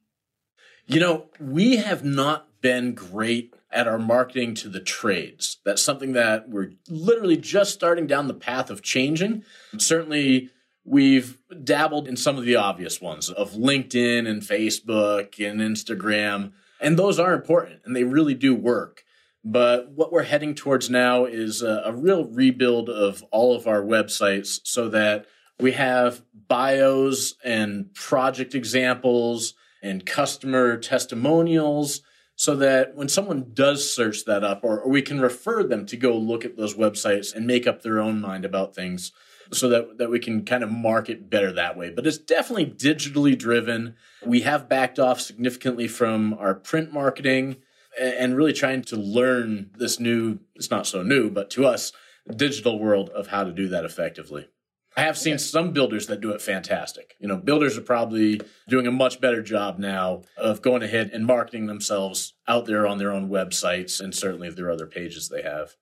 You 0.86 1.00
know, 1.00 1.26
we 1.38 1.76
have 1.76 2.04
not 2.04 2.48
been 2.62 2.94
great 2.94 3.54
at 3.72 3.88
our 3.88 3.98
marketing 3.98 4.54
to 4.54 4.68
the 4.68 4.80
trades. 4.80 5.58
That's 5.64 5.82
something 5.82 6.12
that 6.12 6.48
we're 6.48 6.72
literally 6.88 7.36
just 7.36 7.72
starting 7.72 8.06
down 8.06 8.28
the 8.28 8.34
path 8.34 8.70
of 8.70 8.82
changing. 8.82 9.44
Certainly, 9.78 10.50
we've 10.84 11.38
dabbled 11.64 12.08
in 12.08 12.16
some 12.16 12.36
of 12.36 12.44
the 12.44 12.56
obvious 12.56 13.00
ones 13.00 13.30
of 13.30 13.52
LinkedIn 13.52 14.28
and 14.28 14.42
Facebook 14.42 15.38
and 15.44 15.60
Instagram, 15.60 16.52
and 16.80 16.98
those 16.98 17.18
are 17.18 17.32
important 17.32 17.80
and 17.84 17.94
they 17.94 18.04
really 18.04 18.34
do 18.34 18.54
work. 18.54 19.04
But 19.44 19.90
what 19.90 20.12
we're 20.12 20.22
heading 20.22 20.54
towards 20.54 20.88
now 20.88 21.24
is 21.24 21.62
a, 21.62 21.82
a, 21.86 21.92
real 21.92 22.24
rebuild 22.26 22.88
of 22.88 23.24
all 23.32 23.56
of 23.56 23.66
our 23.66 23.82
websites 23.82 24.60
so 24.62 24.88
that 24.90 25.26
we 25.58 25.72
have 25.72 26.22
bios 26.46 27.34
and 27.44 27.92
project 27.92 28.54
examples 28.54 29.54
and 29.82 30.06
customer 30.06 30.76
testimonials 30.76 32.02
so 32.42 32.56
that 32.56 32.96
when 32.96 33.08
someone 33.08 33.52
does 33.54 33.94
search 33.94 34.24
that 34.24 34.42
up 34.42 34.64
or, 34.64 34.80
or 34.80 34.90
we 34.90 35.00
can 35.00 35.20
refer 35.20 35.62
them 35.62 35.86
to 35.86 35.96
go 35.96 36.18
look 36.18 36.44
at 36.44 36.56
those 36.56 36.74
websites 36.74 37.32
and 37.32 37.46
make 37.46 37.68
up 37.68 37.82
their 37.82 38.00
own 38.00 38.20
mind 38.20 38.44
about 38.44 38.74
things 38.74 39.12
so 39.52 39.68
that, 39.68 39.96
that 39.98 40.10
we 40.10 40.18
can 40.18 40.44
kind 40.44 40.64
of 40.64 40.72
market 40.72 41.30
better 41.30 41.52
that 41.52 41.76
way. 41.76 41.90
But 41.90 42.04
it's 42.04 42.18
definitely 42.18 42.66
digitally 42.66 43.38
driven. 43.38 43.94
We 44.26 44.40
have 44.40 44.68
backed 44.68 44.98
off 44.98 45.20
significantly 45.20 45.86
from 45.86 46.34
our 46.34 46.52
print 46.52 46.92
marketing 46.92 47.58
and 47.96 48.36
really 48.36 48.52
trying 48.52 48.82
to 48.86 48.96
learn 48.96 49.70
this 49.76 50.00
new, 50.00 50.40
it's 50.56 50.68
not 50.68 50.88
so 50.88 51.04
new, 51.04 51.30
but 51.30 51.48
to 51.50 51.64
us, 51.64 51.92
digital 52.34 52.76
world 52.76 53.08
of 53.10 53.28
how 53.28 53.44
to 53.44 53.52
do 53.52 53.68
that 53.68 53.84
effectively. 53.84 54.48
I 54.96 55.02
have 55.02 55.16
seen 55.16 55.38
some 55.38 55.72
builders 55.72 56.06
that 56.08 56.20
do 56.20 56.32
it 56.32 56.42
fantastic. 56.42 57.14
You 57.18 57.28
know, 57.28 57.36
builders 57.36 57.78
are 57.78 57.82
probably 57.82 58.40
doing 58.68 58.86
a 58.86 58.92
much 58.92 59.20
better 59.20 59.42
job 59.42 59.78
now 59.78 60.22
of 60.36 60.60
going 60.60 60.82
ahead 60.82 61.10
and 61.12 61.24
marketing 61.24 61.66
themselves 61.66 62.34
out 62.46 62.66
there 62.66 62.86
on 62.86 62.98
their 62.98 63.12
own 63.12 63.30
websites 63.30 64.00
and 64.00 64.14
certainly 64.14 64.50
their 64.50 64.70
other 64.70 64.86
pages 64.86 65.28
they 65.28 65.42
have. 65.42 65.76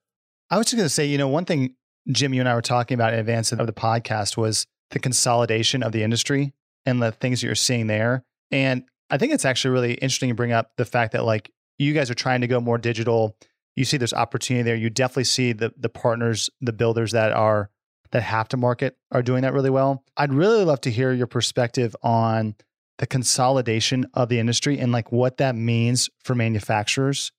I 0.51 0.59
was 0.59 0.67
just 0.67 0.77
going 0.77 0.87
to 0.87 0.91
say, 0.91 1.07
you 1.07 1.19
know, 1.19 1.29
one 1.29 1.45
thing, 1.45 1.75
Jim, 2.11 2.35
you 2.35 2.41
and 2.41 2.49
I 2.49 2.55
were 2.55 2.63
talking 2.63 2.95
about 2.95 3.13
in 3.13 3.19
advance 3.19 3.53
of 3.53 3.67
the 3.67 3.73
podcast 3.73 4.37
was 4.37 4.67
the 4.91 4.99
consolidation 4.99 5.83
of 5.83 5.93
the 5.93 6.03
industry 6.03 6.53
and 6.87 7.03
the 7.03 7.13
things 7.13 7.41
that 7.41 7.47
you're 7.47 7.55
seeing 7.55 7.89
there. 7.89 8.25
And 8.51 8.85
I 9.11 9.19
think 9.19 9.33
it's 9.33 9.45
actually 9.45 9.73
really 9.73 9.95
interesting 9.95 10.29
to 10.29 10.35
bring 10.35 10.53
up 10.53 10.73
the 10.77 10.85
fact 10.85 11.13
that 11.13 11.25
like 11.25 11.51
you 11.79 11.95
guys 11.95 12.11
are 12.11 12.15
trying 12.15 12.43
to 12.43 12.47
go 12.47 12.61
more 12.61 12.79
digital. 12.79 13.37
You 13.77 13.85
see 13.85 13.97
there's 13.97 14.13
opportunity 14.13 14.63
there. 14.63 14.77
You 14.77 14.91
definitely 14.91 15.25
see 15.25 15.53
the 15.53 15.73
the 15.77 15.89
partners, 15.89 16.51
the 16.61 16.73
builders 16.73 17.13
that 17.13 17.33
are 17.33 17.71
that 18.13 18.23
have 18.23 18.49
to 18.49 18.57
market 18.57 18.97
are 19.11 19.23
doing 19.23 19.43
that 19.43 19.53
really 19.53 19.71
well. 19.71 20.05
I'd 20.17 20.33
really 20.33 20.65
love 20.65 20.81
to 20.83 20.91
hear 20.91 21.13
your 21.13 21.27
perspective 21.27 21.95
on 22.03 22.57
the 22.99 23.07
consolidation 23.07 24.07
of 24.15 24.29
the 24.29 24.39
industry 24.39 24.79
and 24.79 24.93
like 24.93 25.11
what 25.11 25.39
that 25.39 25.55
means 25.55 26.11
for 26.23 26.35
manufacturers 26.35 27.33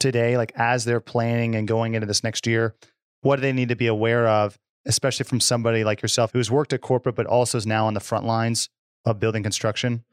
today, 0.00 0.36
like 0.36 0.52
as 0.56 0.84
they're 0.84 1.00
planning 1.00 1.54
and 1.54 1.68
going 1.68 1.94
into 1.94 2.06
this 2.06 2.24
next 2.24 2.46
year. 2.46 2.74
What 3.20 3.36
do 3.36 3.42
they 3.42 3.52
need 3.52 3.68
to 3.70 3.76
be 3.76 3.86
aware 3.86 4.26
of, 4.28 4.58
especially 4.86 5.24
from 5.24 5.40
somebody 5.40 5.84
like 5.84 6.02
yourself 6.02 6.32
who's 6.32 6.50
worked 6.50 6.72
at 6.72 6.80
corporate 6.80 7.16
but 7.16 7.26
also 7.26 7.58
is 7.58 7.66
now 7.66 7.86
on 7.86 7.94
the 7.94 8.00
front 8.00 8.24
lines 8.24 8.68
of 9.04 9.20
building 9.20 9.42
construction? 9.42 10.04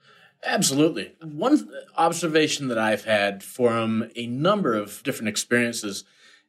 Absolutely. 0.44 1.14
One 1.22 1.70
observation 1.98 2.68
that 2.70 2.78
I've 2.78 3.06
had 3.06 3.44
from 3.44 4.10
a 4.16 4.28
number 4.28 4.74
of 4.74 5.04
different 5.04 5.30
experiences 5.30 6.04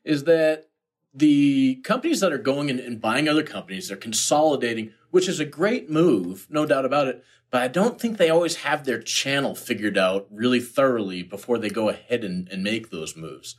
is 0.05 0.25
that 0.25 0.69
the 1.15 1.77
companies 1.85 2.21
that 2.21 2.33
are 2.33 2.39
going 2.39 2.69
in 2.69 2.79
and 2.79 3.01
buying 3.01 3.29
other 3.29 3.43
companies, 3.43 3.89
they're 3.89 3.97
consolidating, 3.97 4.93
which 5.11 5.29
is 5.29 5.41
a 5.41 5.45
great 5.45 5.91
move, 5.91 6.47
no 6.49 6.65
doubt 6.65 6.85
about 6.85 7.09
it. 7.09 7.25
But 7.51 7.63
I 7.63 7.69
don't 7.69 8.01
think 8.01 8.17
they 8.17 8.31
always 8.31 8.57
have 8.57 8.85
their 8.85 9.01
channel 9.01 9.55
figured 9.55 9.99
out 9.99 10.27
really 10.31 10.61
thoroughly 10.61 11.23
before 11.23 11.59
they 11.59 11.69
go 11.69 11.91
ahead 11.91 12.25
and, 12.25 12.49
and 12.49 12.65
make 12.65 12.91
those 12.91 13.15
moves. 13.15 13.57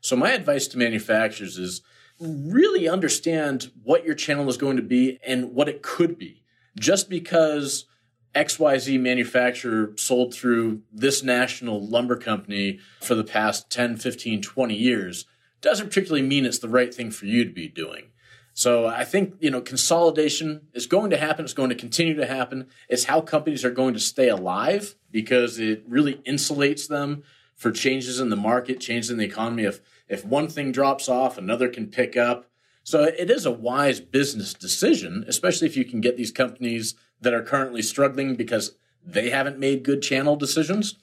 So 0.00 0.16
my 0.16 0.32
advice 0.32 0.66
to 0.68 0.78
manufacturers 0.78 1.56
is 1.56 1.80
really 2.18 2.88
understand 2.88 3.70
what 3.84 4.04
your 4.04 4.14
channel 4.14 4.48
is 4.48 4.56
going 4.56 4.76
to 4.76 4.82
be 4.82 5.18
and 5.24 5.54
what 5.54 5.68
it 5.68 5.82
could 5.82 6.18
be. 6.18 6.42
Just 6.78 7.08
because 7.08 7.86
XYZ 8.34 9.00
manufacturer 9.00 9.92
sold 9.96 10.34
through 10.34 10.82
this 10.92 11.22
national 11.22 11.86
lumber 11.86 12.16
company 12.16 12.80
for 13.00 13.14
the 13.14 13.24
past 13.24 13.70
10, 13.70 13.96
15, 13.96 14.42
20 14.42 14.74
years 14.74 15.24
doesn't 15.60 15.88
particularly 15.88 16.26
mean 16.26 16.44
it's 16.44 16.58
the 16.58 16.68
right 16.68 16.94
thing 16.94 17.10
for 17.10 17.26
you 17.26 17.44
to 17.44 17.52
be 17.52 17.68
doing. 17.68 18.10
So 18.54 18.86
I 18.86 19.04
think, 19.04 19.34
you 19.38 19.50
know, 19.50 19.60
consolidation 19.60 20.62
is 20.72 20.86
going 20.86 21.10
to 21.10 21.18
happen. 21.18 21.44
It's 21.44 21.52
going 21.52 21.68
to 21.68 21.74
continue 21.74 22.14
to 22.14 22.26
happen. 22.26 22.68
It's 22.88 23.04
how 23.04 23.20
companies 23.20 23.66
are 23.66 23.70
going 23.70 23.92
to 23.92 24.00
stay 24.00 24.28
alive 24.28 24.94
because 25.10 25.58
it 25.58 25.84
really 25.86 26.14
insulates 26.26 26.88
them 26.88 27.22
for 27.54 27.70
changes 27.70 28.18
in 28.18 28.30
the 28.30 28.36
market, 28.36 28.80
changes 28.80 29.10
in 29.10 29.18
the 29.18 29.26
economy. 29.26 29.64
If, 29.64 29.80
if 30.08 30.24
one 30.24 30.48
thing 30.48 30.72
drops 30.72 31.06
off, 31.06 31.36
another 31.36 31.68
can 31.68 31.88
pick 31.88 32.16
up. 32.16 32.46
So 32.82 33.02
it 33.02 33.30
is 33.30 33.44
a 33.44 33.50
wise 33.50 34.00
business 34.00 34.54
decision, 34.54 35.24
especially 35.28 35.66
if 35.66 35.76
you 35.76 35.84
can 35.84 36.00
get 36.00 36.16
these 36.16 36.32
companies 36.32 36.94
that 37.20 37.34
are 37.34 37.42
currently 37.42 37.82
struggling 37.82 38.36
because 38.36 38.74
they 39.04 39.30
haven't 39.30 39.58
made 39.58 39.82
good 39.82 40.00
channel 40.00 40.36
decisions. 40.36 40.96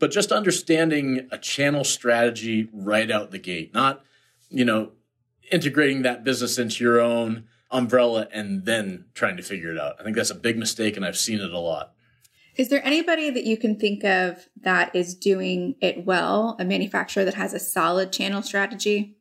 But 0.00 0.10
just 0.10 0.32
understanding 0.32 1.28
a 1.30 1.38
channel 1.38 1.84
strategy 1.84 2.68
right 2.72 3.10
out 3.10 3.30
the 3.30 3.38
gate, 3.38 3.72
not 3.72 4.02
you 4.50 4.64
know, 4.64 4.92
integrating 5.50 6.02
that 6.02 6.24
business 6.24 6.58
into 6.58 6.84
your 6.84 7.00
own 7.00 7.44
umbrella 7.70 8.28
and 8.32 8.64
then 8.64 9.06
trying 9.14 9.36
to 9.36 9.42
figure 9.42 9.70
it 9.70 9.78
out. 9.78 9.94
I 9.98 10.02
think 10.02 10.16
that's 10.16 10.30
a 10.30 10.34
big 10.34 10.58
mistake, 10.58 10.96
and 10.96 11.06
I've 11.06 11.16
seen 11.16 11.40
it 11.40 11.52
a 11.52 11.58
lot. 11.58 11.92
Is 12.56 12.68
there 12.68 12.84
anybody 12.84 13.30
that 13.30 13.44
you 13.44 13.56
can 13.56 13.78
think 13.78 14.04
of 14.04 14.48
that 14.60 14.94
is 14.94 15.14
doing 15.14 15.76
it 15.80 16.04
well, 16.04 16.56
a 16.58 16.64
manufacturer 16.64 17.24
that 17.24 17.34
has 17.34 17.54
a 17.54 17.60
solid 17.60 18.12
channel 18.12 18.42
strategy? 18.42 19.16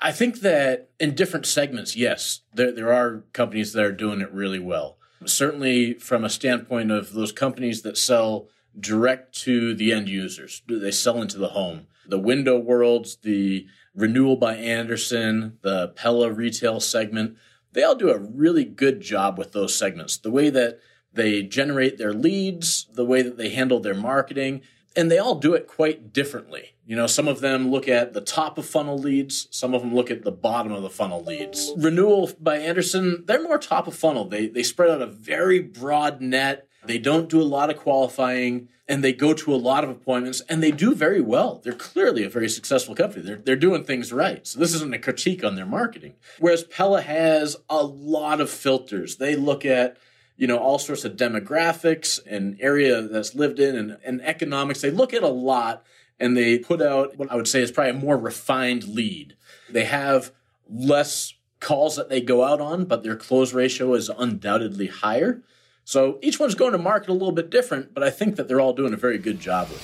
I 0.00 0.12
think 0.12 0.40
that 0.40 0.90
in 1.00 1.16
different 1.16 1.44
segments, 1.44 1.96
yes, 1.96 2.42
there, 2.54 2.70
there 2.70 2.92
are 2.92 3.24
companies 3.32 3.72
that 3.72 3.84
are 3.84 3.92
doing 3.92 4.20
it 4.20 4.32
really 4.32 4.60
well. 4.60 4.96
Certainly, 5.24 5.94
from 5.94 6.22
a 6.22 6.30
standpoint 6.30 6.92
of 6.92 7.12
those 7.12 7.32
companies 7.32 7.82
that 7.82 7.98
sell 7.98 8.46
direct 8.80 9.34
to 9.40 9.74
the 9.74 9.92
end 9.92 10.08
users, 10.08 10.62
they 10.68 10.90
sell 10.90 11.20
into 11.20 11.38
the 11.38 11.48
home. 11.48 11.86
The 12.06 12.18
window 12.18 12.58
worlds, 12.58 13.16
the 13.22 13.66
Renewal 13.94 14.36
by 14.36 14.54
Andersen, 14.54 15.58
the 15.62 15.88
Pella 15.88 16.30
retail 16.30 16.80
segment, 16.80 17.36
they 17.72 17.82
all 17.82 17.94
do 17.94 18.10
a 18.10 18.18
really 18.18 18.64
good 18.64 19.00
job 19.00 19.38
with 19.38 19.52
those 19.52 19.76
segments. 19.76 20.16
The 20.16 20.30
way 20.30 20.50
that 20.50 20.80
they 21.12 21.42
generate 21.42 21.98
their 21.98 22.12
leads, 22.12 22.86
the 22.92 23.04
way 23.04 23.22
that 23.22 23.36
they 23.36 23.50
handle 23.50 23.80
their 23.80 23.94
marketing, 23.94 24.62
and 24.96 25.10
they 25.10 25.18
all 25.18 25.34
do 25.34 25.54
it 25.54 25.66
quite 25.66 26.12
differently. 26.12 26.74
You 26.86 26.96
know, 26.96 27.06
some 27.06 27.28
of 27.28 27.40
them 27.40 27.70
look 27.70 27.88
at 27.88 28.14
the 28.14 28.20
top 28.20 28.56
of 28.56 28.66
funnel 28.66 28.98
leads, 28.98 29.46
some 29.50 29.74
of 29.74 29.82
them 29.82 29.94
look 29.94 30.10
at 30.10 30.22
the 30.22 30.32
bottom 30.32 30.72
of 30.72 30.82
the 30.82 30.90
funnel 30.90 31.22
leads. 31.22 31.72
Renewal 31.76 32.30
by 32.40 32.58
Andersen, 32.58 33.24
they're 33.26 33.42
more 33.42 33.58
top 33.58 33.86
of 33.86 33.94
funnel. 33.94 34.24
They 34.24 34.48
they 34.48 34.62
spread 34.62 34.90
out 34.90 35.02
a 35.02 35.06
very 35.06 35.60
broad 35.60 36.20
net. 36.20 36.67
They 36.84 36.98
don't 36.98 37.28
do 37.28 37.40
a 37.40 37.42
lot 37.42 37.70
of 37.70 37.76
qualifying 37.76 38.68
and 38.88 39.04
they 39.04 39.12
go 39.12 39.34
to 39.34 39.54
a 39.54 39.56
lot 39.56 39.84
of 39.84 39.90
appointments 39.90 40.40
and 40.48 40.62
they 40.62 40.70
do 40.70 40.94
very 40.94 41.20
well. 41.20 41.60
They're 41.62 41.72
clearly 41.74 42.24
a 42.24 42.30
very 42.30 42.48
successful 42.48 42.94
company. 42.94 43.22
They're, 43.22 43.36
they're 43.36 43.56
doing 43.56 43.84
things 43.84 44.12
right. 44.12 44.46
So 44.46 44.58
this 44.58 44.74
isn't 44.74 44.94
a 44.94 44.98
critique 44.98 45.44
on 45.44 45.56
their 45.56 45.66
marketing. 45.66 46.14
Whereas 46.38 46.64
Pella 46.64 47.02
has 47.02 47.56
a 47.68 47.82
lot 47.82 48.40
of 48.40 48.48
filters. 48.48 49.16
They 49.16 49.36
look 49.36 49.66
at, 49.66 49.98
you 50.36 50.46
know, 50.46 50.58
all 50.58 50.78
sorts 50.78 51.04
of 51.04 51.16
demographics 51.16 52.18
and 52.26 52.56
area 52.60 53.02
that's 53.02 53.34
lived 53.34 53.58
in 53.58 53.76
and, 53.76 53.98
and 54.04 54.22
economics. 54.22 54.80
They 54.80 54.90
look 54.90 55.12
at 55.12 55.22
a 55.22 55.28
lot 55.28 55.84
and 56.18 56.36
they 56.36 56.58
put 56.58 56.80
out 56.80 57.18
what 57.18 57.30
I 57.30 57.36
would 57.36 57.48
say 57.48 57.60
is 57.60 57.70
probably 57.70 57.90
a 57.90 57.94
more 57.94 58.16
refined 58.16 58.88
lead. 58.88 59.36
They 59.68 59.84
have 59.84 60.32
less 60.68 61.34
calls 61.60 61.96
that 61.96 62.08
they 62.08 62.20
go 62.20 62.44
out 62.44 62.60
on, 62.60 62.84
but 62.84 63.02
their 63.02 63.16
close 63.16 63.52
ratio 63.52 63.94
is 63.94 64.08
undoubtedly 64.08 64.86
higher. 64.86 65.42
So 65.88 66.18
each 66.20 66.38
one's 66.38 66.54
going 66.54 66.72
to 66.72 66.78
market 66.78 67.08
a 67.08 67.14
little 67.14 67.32
bit 67.32 67.48
different, 67.48 67.94
but 67.94 68.02
I 68.02 68.10
think 68.10 68.36
that 68.36 68.46
they're 68.46 68.60
all 68.60 68.74
doing 68.74 68.92
a 68.92 68.96
very 68.98 69.16
good 69.16 69.40
job 69.40 69.70
with 69.70 69.80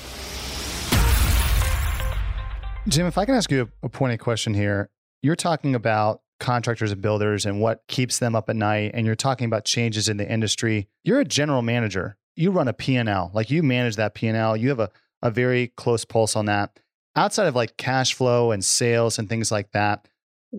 it. 2.85 2.91
Jim, 2.91 3.07
if 3.07 3.17
I 3.17 3.25
can 3.25 3.35
ask 3.35 3.51
you 3.51 3.71
a 3.83 3.89
pointed 3.89 4.21
question 4.21 4.53
here, 4.53 4.91
you're 5.23 5.35
talking 5.35 5.75
about 5.75 6.21
contractors 6.41 6.93
and 6.93 7.01
builders 7.01 7.47
and 7.47 7.59
what 7.59 7.85
keeps 7.89 8.19
them 8.19 8.37
up 8.37 8.51
at 8.51 8.57
night, 8.57 8.91
and 8.93 9.07
you're 9.07 9.15
talking 9.15 9.47
about 9.47 9.65
changes 9.65 10.07
in 10.11 10.19
the 10.19 10.31
industry. 10.31 10.89
You're 11.05 11.21
a 11.21 11.25
general 11.25 11.63
manager. 11.63 12.19
You 12.37 12.51
run 12.51 12.69
a 12.69 12.75
P&L. 12.75 13.31
Like 13.33 13.51
you 13.51 13.63
manage 13.63 13.97
that 13.97 14.13
P&L. 14.13 14.59
You 14.59 14.69
have 14.69 14.81
a, 14.81 14.91
a 15.23 15.31
very 15.31 15.69
close 15.69 16.05
pulse 16.05 16.37
on 16.37 16.45
that. 16.45 16.79
Outside 17.17 17.47
of 17.47 17.55
like 17.55 17.79
cash 17.79 18.13
flow 18.13 18.53
and 18.53 18.63
sales 18.63 19.19
and 19.19 19.27
things 19.27 19.51
like 19.51 19.73
that, 19.73 20.07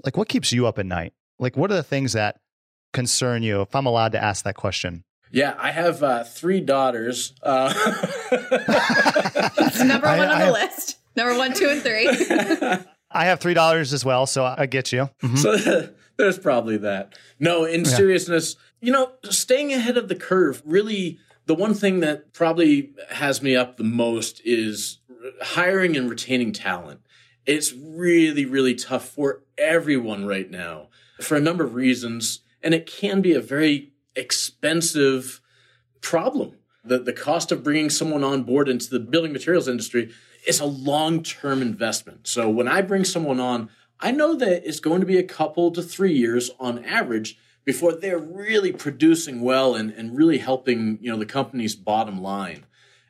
like 0.04 0.18
what 0.18 0.28
keeps 0.28 0.52
you 0.52 0.66
up 0.66 0.80
at 0.80 0.88
night? 0.88 1.14
Like 1.38 1.56
what 1.56 1.70
are 1.72 1.76
the 1.76 1.84
things 1.84 2.14
that 2.14 2.40
concern 2.94 3.44
you, 3.44 3.62
if 3.62 3.76
I'm 3.76 3.86
allowed 3.86 4.14
to 4.14 4.24
ask 4.24 4.44
that 4.46 4.56
question? 4.56 5.04
Yeah, 5.36 5.54
I 5.60 5.72
have 5.72 6.02
uh, 6.02 6.24
three 6.24 6.62
daughters. 6.62 7.34
Uh, 7.44 7.74
number 9.84 10.08
one 10.08 10.20
I, 10.20 10.24
on 10.24 10.30
I 10.30 10.40
the 10.40 10.46
have, 10.46 10.54
list. 10.54 10.98
Number 11.18 11.38
one, 11.38 11.54
two, 11.54 11.68
and 11.68 11.82
three. 11.82 12.08
I 13.12 13.26
have 13.26 13.42
three 13.42 13.54
dollars 13.54 13.92
as 13.92 14.06
well, 14.06 14.28
so 14.28 14.46
I 14.46 14.66
get 14.66 14.94
you. 14.94 15.10
Mm-hmm. 15.22 15.36
So 16.16 16.24
there's 16.24 16.40
probably 16.40 16.78
that. 16.78 17.18
No, 17.38 17.66
in 17.66 17.84
yeah. 17.84 17.92
seriousness, 17.92 18.56
you 18.80 18.94
know, 18.94 19.12
staying 19.30 19.74
ahead 19.74 19.98
of 19.98 20.08
the 20.08 20.16
curve. 20.16 20.62
Really, 20.64 21.20
the 21.48 21.54
one 21.54 21.74
thing 21.74 22.00
that 22.00 22.32
probably 22.32 22.94
has 23.10 23.42
me 23.42 23.58
up 23.58 23.76
the 23.76 23.84
most 23.84 24.42
is 24.46 25.00
hiring 25.42 25.98
and 25.98 26.10
retaining 26.10 26.54
talent. 26.54 27.02
It's 27.46 27.74
really, 27.74 28.46
really 28.46 28.74
tough 28.74 29.10
for 29.10 29.42
everyone 29.58 30.26
right 30.26 30.50
now 30.50 30.88
for 31.20 31.36
a 31.36 31.42
number 31.42 31.66
of 31.66 31.76
reasons, 31.76 32.40
and 32.64 32.74
it 32.74 32.86
can 32.86 33.20
be 33.20 33.34
a 33.34 33.42
very 33.42 33.92
expensive 34.16 35.42
problem. 36.02 36.54
The, 36.84 37.00
the 37.00 37.14
cost 37.14 37.52
of 37.52 37.64
bringing 37.64 37.90
someone 37.90 38.24
on 38.24 38.44
board 38.44 38.70
into 38.70 38.90
the 38.90 39.00
building 39.00 39.34
materials 39.34 39.68
industry 39.68 40.12
is 40.48 40.60
a 40.60 40.66
long 40.66 41.24
term 41.24 41.62
investment. 41.62 42.28
So 42.28 42.50
when 42.50 42.68
I 42.68 42.82
bring 42.82 43.04
someone 43.04 43.40
on, 43.40 43.70
I 44.00 44.12
know 44.12 44.36
that 44.36 44.68
it's 44.68 44.80
going 44.80 45.00
to 45.00 45.08
be 45.08 45.18
a 45.18 45.24
couple 45.24 45.72
to 45.72 45.82
three 45.82 46.14
years 46.14 46.52
on 46.60 46.84
average 46.86 47.38
before 47.64 47.94
they're 47.94 48.20
really 48.20 48.72
producing 48.72 49.42
well 49.42 49.74
and, 49.74 49.92
and 49.92 50.16
really 50.16 50.38
helping 50.38 51.00
you 51.02 51.12
know 51.12 51.18
the 51.18 51.26
company's 51.26 51.76
bottom 51.76 52.22
line. 52.22 52.66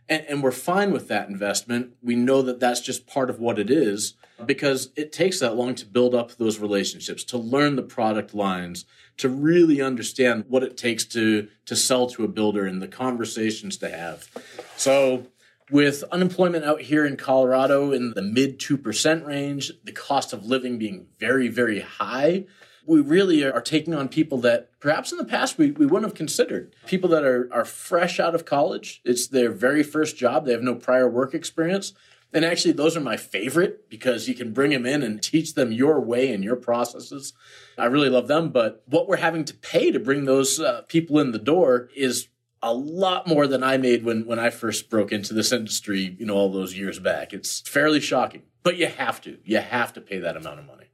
And, 0.08 0.26
and 0.28 0.44
we're 0.44 0.52
fine 0.52 0.92
with 0.92 1.08
that 1.08 1.30
investment. 1.30 1.94
We 2.04 2.16
know 2.16 2.42
that 2.44 2.60
that's 2.60 2.82
just 2.82 3.08
part 3.08 3.30
of 3.30 3.40
what 3.40 3.58
it 3.58 3.70
is 3.70 4.14
because 4.46 4.90
it 4.96 5.12
takes 5.12 5.40
that 5.40 5.56
long 5.56 5.76
to 5.76 5.86
build 5.86 6.14
up 6.14 6.34
those 6.34 6.60
relationships, 6.60 7.24
to 7.26 7.38
learn 7.38 7.76
the 7.76 7.84
product 7.84 8.34
lines, 8.34 8.86
to 9.18 9.30
really 9.30 9.82
understand 9.82 10.46
what 10.48 10.64
it 10.64 10.78
takes 10.78 11.06
to 11.06 11.48
to 11.66 11.76
sell 11.76 12.08
to 12.08 12.24
a 12.24 12.28
builder 12.28 12.66
and 12.66 12.82
the 12.82 12.88
conversations 12.88 13.78
to 13.78 13.90
have. 13.90 14.30
So 14.76 15.28
with 15.72 16.04
unemployment 16.12 16.66
out 16.66 16.82
here 16.82 17.06
in 17.06 17.18
Colorado 17.18 17.92
in 17.92 18.14
the 18.14 18.22
mid 18.22 18.60
2% 18.60 19.26
range, 19.26 19.72
the 19.84 19.92
cost 19.92 20.34
of 20.34 20.46
living 20.46 20.78
being 20.78 21.08
very, 21.20 21.48
very 21.48 21.80
high, 21.80 22.46
we 22.86 23.02
really 23.02 23.44
are 23.44 23.62
taking 23.62 23.94
on 23.94 24.08
people 24.08 24.38
that 24.40 24.70
perhaps 24.80 25.12
in 25.12 25.18
the 25.18 25.26
past 25.26 25.58
we, 25.58 25.72
we 25.72 25.86
wouldn't 25.86 26.10
have 26.12 26.18
considered. 26.18 26.76
People 26.86 27.10
that 27.10 27.24
are, 27.24 27.50
are 27.52 27.66
fresh 27.66 28.20
out 28.20 28.36
of 28.36 28.46
college. 28.46 29.02
It's 29.04 29.28
their 29.28 29.52
very 29.52 29.84
first 29.84 30.18
job. 30.18 30.46
They 30.46 30.52
have 30.52 30.62
no 30.62 30.76
prior 30.76 31.10
work 31.10 31.34
experience. 31.34 31.94
And 32.34 32.44
actually, 32.44 32.74
those 32.74 32.98
are 32.98 33.02
my 33.02 33.16
favorite 33.16 33.90
because 33.90 34.28
you 34.28 34.36
can 34.36 34.52
bring 34.52 34.72
them 34.72 34.86
in 34.86 35.04
and 35.04 35.22
teach 35.22 35.54
them 35.54 35.72
your 35.72 36.02
way 36.02 36.34
and 36.34 36.44
your 36.44 36.58
processes. 36.58 37.34
I 37.78 37.86
really 37.86 38.10
love 38.10 38.28
them. 38.28 38.50
But 38.50 38.84
what 38.88 39.08
we're 39.08 39.18
having 39.18 39.46
to 39.46 39.54
pay 39.54 39.92
to 39.92 40.00
bring 40.00 40.26
those 40.26 40.60
uh, 40.60 40.82
people 40.88 41.20
in 41.20 41.32
the 41.32 41.40
door 41.40 41.90
is 41.96 42.28
a 42.62 42.74
lot 42.74 43.28
more 43.28 43.48
than 43.48 43.64
I 43.64 43.78
made 43.78 44.04
when, 44.04 44.26
when 44.26 44.40
I 44.40 44.50
first 44.50 44.90
broke 44.90 45.12
into 45.12 45.34
this 45.34 45.52
industry, 45.52 46.16
you 46.20 46.26
know, 46.26 46.36
all 46.36 46.52
those 46.52 46.76
years 46.76 47.00
back. 47.00 47.32
It's 47.32 47.62
fairly 47.62 48.02
shocking, 48.02 48.42
but 48.64 48.76
you 48.76 48.88
have 48.88 49.22
to. 49.22 49.38
You 49.46 49.60
have 49.60 49.94
to 49.94 50.02
pay 50.02 50.20
that 50.20 50.36
amount 50.36 50.60
of 50.60 50.66
money. 50.66 50.88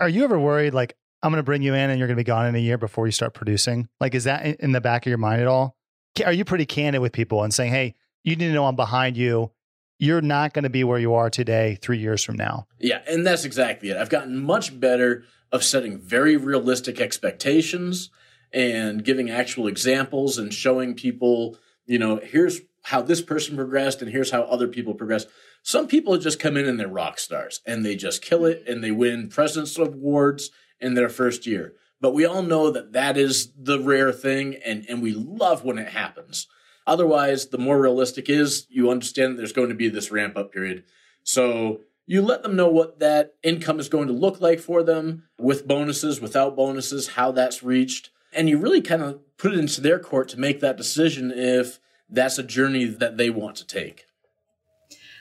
Are 0.00 0.08
you 0.08 0.24
ever 0.24 0.38
worried, 0.38 0.72
like, 0.72 0.96
I'm 1.24 1.30
going 1.30 1.38
to 1.38 1.42
bring 1.42 1.62
you 1.62 1.74
in 1.74 1.90
and 1.90 1.98
you're 1.98 2.06
going 2.06 2.16
to 2.16 2.20
be 2.20 2.24
gone 2.24 2.46
in 2.46 2.54
a 2.54 2.58
year 2.58 2.78
before 2.78 3.06
you 3.06 3.12
start 3.12 3.34
producing? 3.34 3.88
Like, 3.98 4.14
is 4.14 4.24
that 4.24 4.44
in 4.60 4.72
the 4.72 4.80
back 4.80 5.06
of 5.06 5.10
your 5.10 5.18
mind 5.18 5.40
at 5.40 5.48
all? 5.48 5.76
Are 6.24 6.32
you 6.32 6.44
pretty 6.44 6.66
candid 6.66 7.00
with 7.00 7.12
people 7.12 7.42
and 7.42 7.52
saying, 7.52 7.72
hey, 7.72 7.94
you 8.22 8.36
need 8.36 8.48
to 8.48 8.52
know 8.52 8.66
I'm 8.66 8.76
behind 8.76 9.16
you 9.16 9.50
you're 9.98 10.20
not 10.20 10.52
going 10.52 10.64
to 10.64 10.70
be 10.70 10.84
where 10.84 10.98
you 10.98 11.14
are 11.14 11.30
today 11.30 11.78
three 11.80 11.98
years 11.98 12.22
from 12.22 12.36
now. 12.36 12.66
Yeah, 12.78 13.02
and 13.08 13.26
that's 13.26 13.44
exactly 13.44 13.90
it. 13.90 13.96
I've 13.96 14.10
gotten 14.10 14.42
much 14.42 14.78
better 14.78 15.24
of 15.52 15.62
setting 15.62 15.98
very 15.98 16.36
realistic 16.36 17.00
expectations 17.00 18.10
and 18.52 19.04
giving 19.04 19.30
actual 19.30 19.66
examples 19.66 20.38
and 20.38 20.52
showing 20.52 20.94
people, 20.94 21.56
you 21.86 21.98
know, 21.98 22.20
here's 22.22 22.60
how 22.82 23.02
this 23.02 23.22
person 23.22 23.56
progressed 23.56 24.02
and 24.02 24.10
here's 24.10 24.30
how 24.30 24.42
other 24.42 24.68
people 24.68 24.94
progress. 24.94 25.26
Some 25.62 25.86
people 25.86 26.18
just 26.18 26.38
come 26.38 26.56
in 26.56 26.66
and 26.66 26.78
they're 26.78 26.88
rock 26.88 27.18
stars 27.18 27.60
and 27.64 27.84
they 27.84 27.96
just 27.96 28.20
kill 28.20 28.44
it 28.44 28.62
and 28.68 28.82
they 28.84 28.90
win 28.90 29.28
president's 29.28 29.78
awards 29.78 30.50
in 30.84 30.94
their 30.94 31.08
first 31.08 31.46
year. 31.46 31.72
But 32.00 32.12
we 32.14 32.26
all 32.26 32.42
know 32.42 32.70
that 32.70 32.92
that 32.92 33.16
is 33.16 33.50
the 33.58 33.80
rare 33.80 34.12
thing 34.12 34.56
and, 34.64 34.84
and 34.88 35.02
we 35.02 35.12
love 35.12 35.64
when 35.64 35.78
it 35.78 35.88
happens. 35.88 36.46
Otherwise, 36.86 37.46
the 37.46 37.58
more 37.58 37.80
realistic 37.80 38.28
is 38.28 38.66
you 38.68 38.90
understand 38.90 39.38
there's 39.38 39.54
going 39.54 39.70
to 39.70 39.74
be 39.74 39.88
this 39.88 40.10
ramp 40.10 40.36
up 40.36 40.52
period. 40.52 40.84
So 41.22 41.80
you 42.06 42.20
let 42.20 42.42
them 42.42 42.56
know 42.56 42.68
what 42.68 42.98
that 42.98 43.34
income 43.42 43.80
is 43.80 43.88
going 43.88 44.08
to 44.08 44.12
look 44.12 44.40
like 44.40 44.60
for 44.60 44.82
them 44.82 45.24
with 45.38 45.66
bonuses, 45.66 46.20
without 46.20 46.54
bonuses, 46.54 47.08
how 47.08 47.32
that's 47.32 47.62
reached. 47.62 48.10
And 48.34 48.50
you 48.50 48.58
really 48.58 48.82
kind 48.82 49.02
of 49.02 49.20
put 49.38 49.54
it 49.54 49.58
into 49.58 49.80
their 49.80 49.98
court 49.98 50.28
to 50.28 50.38
make 50.38 50.60
that 50.60 50.76
decision 50.76 51.32
if 51.34 51.80
that's 52.10 52.38
a 52.38 52.42
journey 52.42 52.84
that 52.84 53.16
they 53.16 53.30
want 53.30 53.56
to 53.56 53.66
take. 53.66 54.06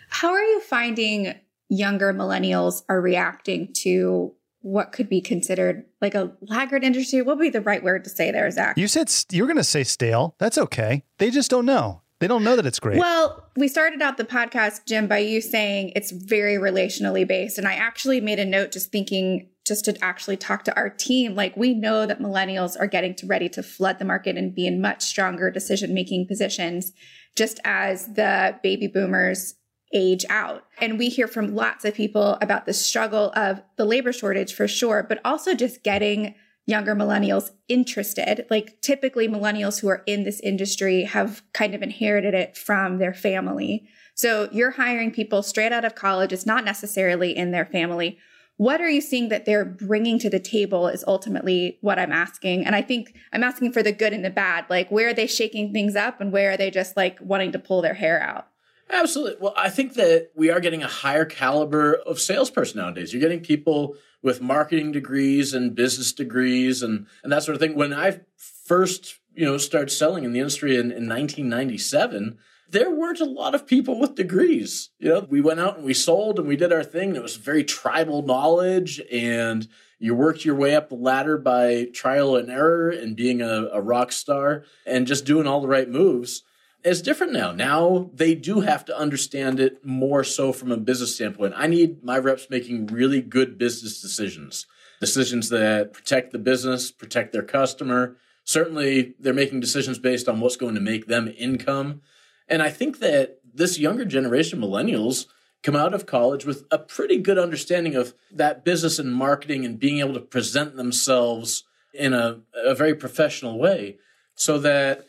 How 0.09 0.33
are 0.33 0.43
you 0.43 0.59
finding 0.59 1.35
younger 1.69 2.13
millennials 2.13 2.83
are 2.89 3.01
reacting 3.01 3.71
to 3.73 4.33
what 4.63 4.93
could 4.93 5.09
be 5.09 5.21
considered 5.21 5.85
like 6.01 6.15
a 6.15 6.31
laggard 6.41 6.83
industry. 6.83 7.21
What 7.21 7.37
would 7.37 7.43
be 7.43 7.49
the 7.49 7.61
right 7.61 7.83
word 7.83 8.05
to 8.05 8.09
say 8.09 8.31
there, 8.31 8.49
Zach? 8.49 8.77
You 8.77 8.87
said 8.87 9.09
st- 9.09 9.37
you're 9.37 9.45
going 9.45 9.57
to 9.57 9.63
say 9.63 9.83
stale. 9.83 10.35
That's 10.39 10.57
okay. 10.57 11.03
They 11.19 11.29
just 11.29 11.51
don't 11.51 11.65
know. 11.65 12.01
They 12.19 12.27
don't 12.27 12.45
know 12.45 12.55
that 12.55 12.65
it's 12.65 12.79
great. 12.79 12.97
Well, 12.97 13.49
we 13.57 13.67
started 13.67 14.01
out 14.01 14.15
the 14.15 14.23
podcast, 14.23 14.85
Jim, 14.87 15.07
by 15.07 15.17
you 15.17 15.41
saying 15.41 15.91
it's 15.93 16.11
very 16.11 16.55
relationally 16.55 17.27
based. 17.27 17.57
And 17.57 17.67
I 17.67 17.73
actually 17.73 18.21
made 18.21 18.39
a 18.39 18.45
note 18.45 18.71
just 18.71 18.89
thinking, 18.93 19.49
just 19.67 19.83
to 19.85 19.97
actually 20.01 20.37
talk 20.37 20.63
to 20.63 20.75
our 20.77 20.89
team. 20.89 21.35
Like, 21.35 21.57
we 21.57 21.73
know 21.73 22.05
that 22.05 22.21
millennials 22.21 22.79
are 22.79 22.87
getting 22.87 23.13
to 23.15 23.27
ready 23.27 23.49
to 23.49 23.63
flood 23.63 23.99
the 23.99 24.05
market 24.05 24.37
and 24.37 24.55
be 24.55 24.65
in 24.65 24.79
much 24.79 25.03
stronger 25.03 25.51
decision 25.51 25.93
making 25.93 26.27
positions, 26.27 26.93
just 27.35 27.59
as 27.65 28.13
the 28.13 28.57
baby 28.63 28.87
boomers 28.87 29.55
age 29.93 30.25
out. 30.29 30.65
And 30.79 30.97
we 30.97 31.09
hear 31.09 31.27
from 31.27 31.55
lots 31.55 31.85
of 31.85 31.93
people 31.93 32.37
about 32.41 32.65
the 32.65 32.73
struggle 32.73 33.31
of 33.35 33.61
the 33.77 33.85
labor 33.85 34.11
shortage 34.11 34.53
for 34.53 34.67
sure, 34.67 35.05
but 35.07 35.19
also 35.23 35.53
just 35.53 35.83
getting 35.83 36.35
younger 36.65 36.95
millennials 36.95 37.51
interested. 37.67 38.45
Like 38.49 38.81
typically 38.81 39.27
millennials 39.27 39.81
who 39.81 39.89
are 39.89 40.03
in 40.05 40.23
this 40.23 40.39
industry 40.39 41.03
have 41.03 41.43
kind 41.53 41.75
of 41.75 41.81
inherited 41.81 42.33
it 42.33 42.57
from 42.57 42.97
their 42.97 43.13
family. 43.13 43.87
So 44.15 44.49
you're 44.51 44.71
hiring 44.71 45.11
people 45.11 45.43
straight 45.43 45.71
out 45.71 45.85
of 45.85 45.95
college. 45.95 46.31
It's 46.31 46.45
not 46.45 46.63
necessarily 46.63 47.35
in 47.35 47.51
their 47.51 47.65
family. 47.65 48.17
What 48.57 48.81
are 48.81 48.89
you 48.89 49.01
seeing 49.01 49.29
that 49.29 49.45
they're 49.45 49.65
bringing 49.65 50.19
to 50.19 50.29
the 50.29 50.39
table 50.39 50.87
is 50.87 51.03
ultimately 51.07 51.79
what 51.81 51.97
I'm 51.97 52.11
asking. 52.11 52.65
And 52.65 52.75
I 52.75 52.81
think 52.81 53.17
I'm 53.33 53.43
asking 53.43 53.73
for 53.73 53.81
the 53.81 53.91
good 53.91 54.13
and 54.13 54.23
the 54.23 54.29
bad. 54.29 54.65
Like, 54.69 54.89
where 54.89 55.09
are 55.09 55.13
they 55.13 55.27
shaking 55.27 55.73
things 55.73 55.95
up 55.95 56.21
and 56.21 56.31
where 56.31 56.51
are 56.51 56.57
they 56.57 56.69
just 56.69 56.95
like 56.95 57.17
wanting 57.19 57.51
to 57.53 57.59
pull 57.59 57.81
their 57.81 57.95
hair 57.95 58.21
out? 58.21 58.47
Absolutely. 58.93 59.37
Well, 59.39 59.55
I 59.57 59.69
think 59.69 59.95
that 59.95 60.29
we 60.35 60.51
are 60.51 60.59
getting 60.59 60.83
a 60.83 60.87
higher 60.87 61.25
caliber 61.25 61.95
of 61.95 62.19
salesperson 62.19 62.79
nowadays. 62.79 63.11
You're 63.11 63.21
getting 63.21 63.39
people 63.39 63.95
with 64.21 64.39
marketing 64.39 64.91
degrees 64.91 65.53
and 65.53 65.73
business 65.73 66.13
degrees 66.13 66.83
and, 66.83 67.07
and 67.23 67.31
that 67.31 67.41
sort 67.41 67.55
of 67.55 67.61
thing. 67.61 67.75
When 67.75 67.91
I 67.91 68.21
first, 68.37 69.19
you 69.33 69.45
know, 69.45 69.57
started 69.57 69.89
selling 69.89 70.25
in 70.25 70.31
the 70.31 70.39
industry 70.39 70.75
in, 70.75 70.91
in 70.91 71.09
1997, 71.09 72.37
there 72.69 72.91
weren't 72.91 73.19
a 73.19 73.25
lot 73.25 73.55
of 73.55 73.65
people 73.65 73.99
with 73.99 74.13
degrees. 74.13 74.91
You 74.99 75.09
know, 75.09 75.27
we 75.27 75.41
went 75.41 75.59
out 75.59 75.77
and 75.77 75.85
we 75.85 75.95
sold 75.95 76.37
and 76.37 76.47
we 76.47 76.55
did 76.55 76.71
our 76.71 76.83
thing. 76.83 77.15
It 77.15 77.23
was 77.23 77.35
very 77.35 77.63
tribal 77.63 78.21
knowledge 78.21 79.01
and 79.11 79.67
you 79.97 80.13
worked 80.13 80.45
your 80.45 80.55
way 80.55 80.75
up 80.75 80.89
the 80.89 80.95
ladder 80.95 81.39
by 81.39 81.85
trial 81.93 82.35
and 82.35 82.51
error 82.51 82.89
and 82.89 83.15
being 83.15 83.41
a, 83.41 83.69
a 83.73 83.81
rock 83.81 84.11
star 84.11 84.65
and 84.85 85.07
just 85.07 85.25
doing 85.25 85.47
all 85.47 85.61
the 85.61 85.67
right 85.67 85.89
moves 85.89 86.43
is 86.83 87.01
different 87.01 87.33
now. 87.33 87.51
Now 87.51 88.09
they 88.13 88.35
do 88.35 88.61
have 88.61 88.85
to 88.85 88.97
understand 88.97 89.59
it 89.59 89.85
more 89.85 90.23
so 90.23 90.51
from 90.51 90.71
a 90.71 90.77
business 90.77 91.15
standpoint. 91.15 91.53
I 91.55 91.67
need 91.67 92.03
my 92.03 92.17
reps 92.17 92.49
making 92.49 92.87
really 92.87 93.21
good 93.21 93.57
business 93.57 94.01
decisions, 94.01 94.65
decisions 94.99 95.49
that 95.49 95.93
protect 95.93 96.31
the 96.31 96.39
business, 96.39 96.91
protect 96.91 97.31
their 97.31 97.43
customer. 97.43 98.17
Certainly, 98.43 99.15
they're 99.19 99.33
making 99.33 99.61
decisions 99.61 99.99
based 99.99 100.27
on 100.27 100.41
what's 100.41 100.57
going 100.57 100.75
to 100.75 100.81
make 100.81 101.07
them 101.07 101.33
income. 101.37 102.01
And 102.49 102.61
I 102.61 102.69
think 102.69 102.99
that 102.99 103.39
this 103.53 103.79
younger 103.79 104.03
generation, 104.03 104.59
millennials, 104.59 105.27
come 105.61 105.75
out 105.77 105.93
of 105.93 106.05
college 106.05 106.45
with 106.45 106.65
a 106.69 106.77
pretty 106.77 107.17
good 107.17 107.37
understanding 107.37 107.95
of 107.95 108.13
that 108.31 108.65
business 108.65 108.99
and 108.99 109.15
marketing 109.15 109.63
and 109.65 109.79
being 109.79 109.99
able 109.99 110.13
to 110.13 110.19
present 110.19 110.75
themselves 110.75 111.63
in 111.93 112.13
a, 112.13 112.41
a 112.53 112.75
very 112.75 112.93
professional 112.93 113.57
way 113.57 113.97
so 114.35 114.57
that 114.59 115.05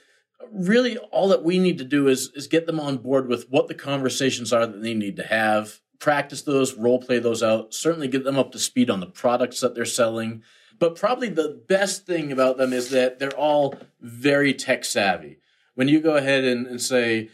really 0.52 0.96
all 0.98 1.28
that 1.28 1.44
we 1.44 1.59
need 1.59 1.78
to 1.78 1.85
do 1.85 2.09
is 2.09 2.30
is 2.35 2.46
get 2.46 2.66
them 2.66 2.80
on 2.80 2.98
board 2.98 3.28
with 3.28 3.48
what 3.50 3.68
the 3.68 3.74
conversations 3.74 4.52
are 4.52 4.66
that 4.66 4.83
they 4.83 4.94
need 4.94 5.16
to 5.16 5.24
have 5.24 5.80
practice 5.98 6.42
those 6.42 6.74
role 6.74 7.00
play 7.00 7.18
those 7.18 7.42
out 7.42 7.72
certainly 7.72 8.09
get 8.09 8.24
them 8.24 8.38
up 8.38 8.52
to 8.52 8.59
speed 8.59 8.90
on 8.90 9.00
the 9.00 9.07
products 9.07 9.61
that 9.61 9.74
they're 9.74 9.85
selling. 9.85 10.42
But 10.78 10.96
probably 10.96 11.28
the 11.28 11.62
best 11.68 12.04
thing 12.04 12.33
about 12.33 12.59
them 12.59 12.72
is 12.72 12.90
that 12.90 13.18
they're 13.18 13.30
all 13.30 13.76
very 14.00 14.52
tech 14.52 14.85
savvy. 14.85 15.38
When 15.76 15.87
you 15.88 16.00
go 16.00 16.16
ahead 16.16 16.44
and, 16.44 16.66
and 16.66 16.83
say 16.83 17.30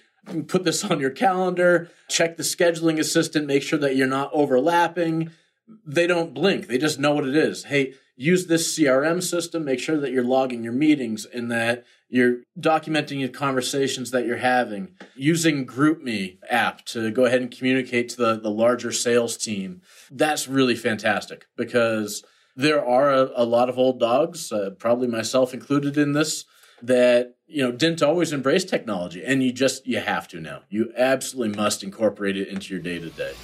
put 0.46 0.64
this 0.64 0.84
on 0.84 1.00
your 1.00 1.10
calendar 1.10 1.90
check 2.08 2.36
the 2.36 2.42
scheduling 2.42 2.98
assistant 2.98 3.46
make 3.46 3.62
sure 3.62 3.78
that 3.78 3.96
you're 3.96 4.06
not 4.06 4.30
overlapping 4.32 5.30
they 5.86 6.06
don't 6.06 6.34
blink. 6.34 6.66
They 6.66 6.78
just 6.78 6.98
know 6.98 7.14
what 7.14 7.26
it 7.26 7.36
is. 7.36 7.64
Hey 7.64 7.94
use 8.16 8.46
this 8.46 8.78
crm 8.78 9.22
system 9.22 9.64
make 9.64 9.80
sure 9.80 9.98
that 9.98 10.12
you're 10.12 10.22
logging 10.22 10.62
your 10.62 10.74
meetings 10.74 11.24
and 11.24 11.50
that 11.50 11.84
you're 12.10 12.38
documenting 12.58 13.20
your 13.20 13.28
conversations 13.28 14.10
that 14.10 14.26
you're 14.26 14.36
having, 14.36 14.96
using 15.14 15.64
GroupMe 15.64 16.38
app 16.50 16.84
to 16.86 17.10
go 17.12 17.24
ahead 17.24 17.40
and 17.40 17.56
communicate 17.56 18.08
to 18.10 18.16
the, 18.16 18.40
the 18.40 18.50
larger 18.50 18.90
sales 18.90 19.36
team. 19.36 19.80
That's 20.10 20.48
really 20.48 20.74
fantastic 20.74 21.46
because 21.56 22.24
there 22.56 22.84
are 22.84 23.12
a, 23.12 23.30
a 23.36 23.44
lot 23.44 23.68
of 23.68 23.78
old 23.78 24.00
dogs, 24.00 24.50
uh, 24.50 24.70
probably 24.78 25.06
myself 25.06 25.54
included 25.54 25.96
in 25.96 26.12
this, 26.12 26.44
that 26.82 27.36
you 27.46 27.62
know 27.62 27.70
didn't 27.70 28.02
always 28.02 28.32
embrace 28.32 28.64
technology, 28.64 29.22
and 29.24 29.42
you 29.42 29.52
just 29.52 29.86
you 29.86 30.00
have 30.00 30.26
to 30.28 30.40
now. 30.40 30.62
You 30.68 30.92
absolutely 30.96 31.56
must 31.56 31.82
incorporate 31.82 32.36
it 32.36 32.48
into 32.48 32.72
your 32.72 32.82
day 32.82 32.98
to 32.98 33.10
day. 33.10 33.34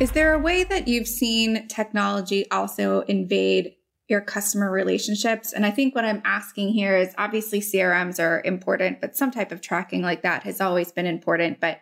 Is 0.00 0.12
there 0.12 0.32
a 0.32 0.38
way 0.38 0.62
that 0.62 0.86
you've 0.86 1.08
seen 1.08 1.66
technology 1.66 2.48
also 2.50 3.00
invade 3.02 3.74
your 4.08 4.22
customer 4.22 4.70
relationships. 4.70 5.52
And 5.52 5.66
I 5.66 5.70
think 5.70 5.94
what 5.94 6.04
I'm 6.04 6.22
asking 6.24 6.70
here 6.70 6.96
is 6.96 7.14
obviously 7.18 7.60
CRMs 7.60 8.18
are 8.18 8.42
important, 8.44 9.00
but 9.00 9.16
some 9.16 9.30
type 9.30 9.52
of 9.52 9.60
tracking 9.60 10.02
like 10.02 10.22
that 10.22 10.42
has 10.44 10.60
always 10.60 10.90
been 10.90 11.06
important. 11.06 11.60
But 11.60 11.80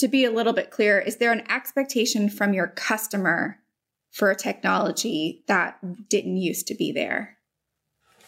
to 0.00 0.08
be 0.08 0.24
a 0.24 0.30
little 0.30 0.52
bit 0.52 0.70
clear, 0.70 0.98
is 0.98 1.16
there 1.16 1.32
an 1.32 1.48
expectation 1.50 2.28
from 2.28 2.52
your 2.52 2.66
customer 2.66 3.58
for 4.10 4.30
a 4.30 4.36
technology 4.36 5.44
that 5.46 6.08
didn't 6.08 6.36
used 6.36 6.66
to 6.66 6.74
be 6.74 6.90
there? 6.90 7.36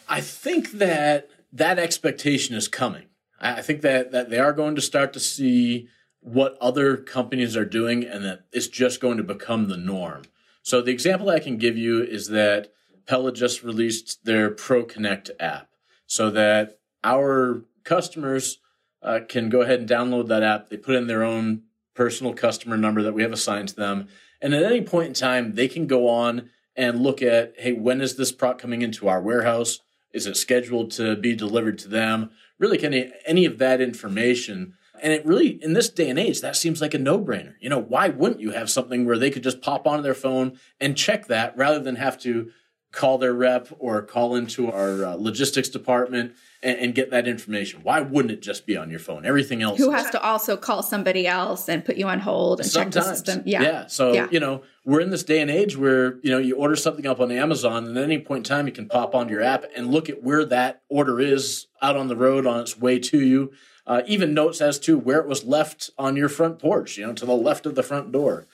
I 0.09 0.21
think 0.21 0.73
that 0.73 1.29
that 1.53 1.79
expectation 1.79 2.55
is 2.55 2.69
coming. 2.69 3.07
I 3.41 3.63
think 3.63 3.81
that, 3.81 4.13
that 4.13 4.31
they 4.31 4.39
are 4.39 4.53
going 4.53 4.77
to 4.77 4.83
start 4.83 5.13
to 5.15 5.21
see 5.21 5.89
what 6.21 6.57
other 6.61 6.97
companies 6.97 7.57
are 7.57 7.65
doing 7.65 8.05
and 8.05 8.25
that 8.25 8.41
it's 8.53 8.69
just 8.69 9.01
going 9.01 9.17
to 9.17 9.23
become 9.23 9.69
the 9.69 9.77
norm. 9.77 10.23
So 10.63 10.83
the 10.83 10.93
example 10.93 11.31
I 11.31 11.41
can 11.41 11.57
give 11.57 11.79
you 11.79 12.03
is 12.03 12.29
that 12.29 12.73
Pella 13.11 13.33
just 13.33 13.65
released 13.65 14.25
their 14.25 14.51
Pro 14.51 14.85
Connect 14.85 15.33
app 15.41 15.71
so 16.07 16.31
that 16.31 16.79
our 17.03 17.65
customers 17.83 18.61
uh, 19.03 19.19
can 19.29 19.49
go 19.49 19.63
ahead 19.63 19.81
and 19.81 19.89
download 19.89 20.29
that 20.29 20.45
app. 20.45 20.69
They 20.69 20.77
put 20.77 20.95
in 20.95 21.09
their 21.09 21.25
own 21.25 21.63
personal 21.93 22.35
customer 22.35 22.77
number 22.77 23.03
that 23.03 23.13
we 23.13 23.23
have 23.23 23.33
assigned 23.33 23.71
to 23.71 23.75
them. 23.75 24.07
And 24.41 24.55
at 24.55 24.63
any 24.63 24.83
point 24.83 25.09
in 25.09 25.15
time, 25.15 25.57
they 25.57 25.67
can 25.67 25.89
go 25.89 26.09
on 26.09 26.51
and 26.77 27.03
look 27.03 27.21
at, 27.21 27.55
hey, 27.59 27.73
when 27.73 28.01
is 28.01 28.15
this 28.15 28.31
product 28.31 28.63
coming 28.63 28.81
into 28.81 29.09
our 29.09 29.21
warehouse? 29.21 29.81
Is 30.13 30.29
it 30.29 30.37
scheduled 30.37 30.93
to 30.93 31.17
be 31.17 31.35
delivered 31.35 31.81
to 31.81 31.89
them? 31.89 32.31
Really, 32.61 32.79
can 32.79 32.95
any, 32.95 33.11
any 33.27 33.45
of 33.45 33.59
that 33.59 33.81
information 33.81 34.75
and 35.03 35.13
it 35.15 35.27
really, 35.27 35.59
in 35.65 35.73
this 35.73 35.89
day 35.89 36.11
and 36.11 36.19
age, 36.19 36.43
that 36.43 36.57
seems 36.57 36.81
like 36.81 36.93
a 36.93 36.99
no 36.99 37.19
brainer. 37.19 37.55
You 37.59 37.71
know, 37.71 37.81
why 37.81 38.11
wouldn't 38.11 38.43
you 38.43 38.51
have 38.51 38.71
something 38.71 39.07
where 39.07 39.19
they 39.19 39.31
could 39.31 39.43
just 39.43 39.63
pop 39.63 39.87
onto 39.87 40.03
their 40.03 40.15
phone 40.15 40.59
and 40.79 40.95
check 40.97 41.27
that 41.29 41.57
rather 41.57 41.81
than 41.81 41.97
have 41.97 42.19
to 42.19 42.51
call 42.93 43.19
their 43.19 43.33
rep 43.33 43.69
or 43.79 44.03
call 44.03 44.35
into 44.35 44.71
our 44.71 45.05
uh, 45.05 45.15
logistics 45.15 45.69
department 45.69 46.35
and, 46.63 46.79
and, 46.79 46.95
get 46.95 47.11
that 47.11 47.29
information? 47.29 47.81
Why 47.83 48.01
wouldn't 48.01 48.33
it 48.33 48.43
just 48.43 48.67
be 48.67 48.77
on 48.77 48.91
your 48.91 48.99
phone? 48.99 49.25
Everything 49.25 49.63
else. 49.63 49.79
Who 49.79 49.91
has 49.91 50.11
to 50.11 50.23
also 50.23 50.57
call 50.57 50.83
somebody 50.83 51.27
else 51.27 51.69
and 51.69 51.85
put 51.85 51.97
you 51.97 52.07
on 52.09 52.21
hold 52.21 52.61
and 52.61 52.69
Sometimes. 52.69 52.95
check 52.95 53.05
the 53.05 53.15
system? 53.15 53.43
Yeah. 53.47 53.63
Yeah. 53.63 53.87
So, 53.87 54.13
yeah. 54.13 54.29
you 54.31 54.41
know, 54.41 54.63
we're 54.85 55.01
in 55.01 55.11
this 55.11 55.23
day 55.23 55.41
and 55.41 55.51
age 55.51 55.77
where, 55.77 56.19
you 56.23 56.31
know, 56.31 56.39
you 56.39 56.57
order 56.57 56.77
something 56.77 57.07
up 57.07 57.21
on 57.21 57.31
Amazon 57.31 57.87
and 57.87 57.97
at 57.97 58.05
any 58.05 58.19
point 58.19 58.47
in 58.47 58.57
time 58.57 58.67
you 58.67 58.73
can 58.73 58.89
pop 58.89 59.15
onto 59.15 59.33
your 59.33 59.43
app 59.43 59.65
and 59.77 59.91
look 59.91 60.09
at 60.09 60.23
where 60.23 60.45
that 60.45 60.83
order 60.89 61.21
is 61.21 61.67
out 61.81 61.97
on 61.97 62.09
the 62.09 62.17
road 62.17 62.47
on 62.47 62.61
its 62.61 62.77
way 62.77 62.99
to 62.99 63.21
you 63.21 63.53
uh, 63.91 64.03
even 64.07 64.33
notes 64.33 64.61
as 64.61 64.79
to 64.79 64.97
where 64.97 65.19
it 65.19 65.27
was 65.27 65.45
left 65.45 65.91
on 65.99 66.15
your 66.15 66.29
front 66.29 66.61
porch, 66.61 66.97
you 66.97 67.05
know, 67.05 67.13
to 67.13 67.27
the 67.27 67.35
left 67.35 67.67
of 67.67 67.75
the 67.75 67.83
front 67.83 68.13
door. 68.13 68.47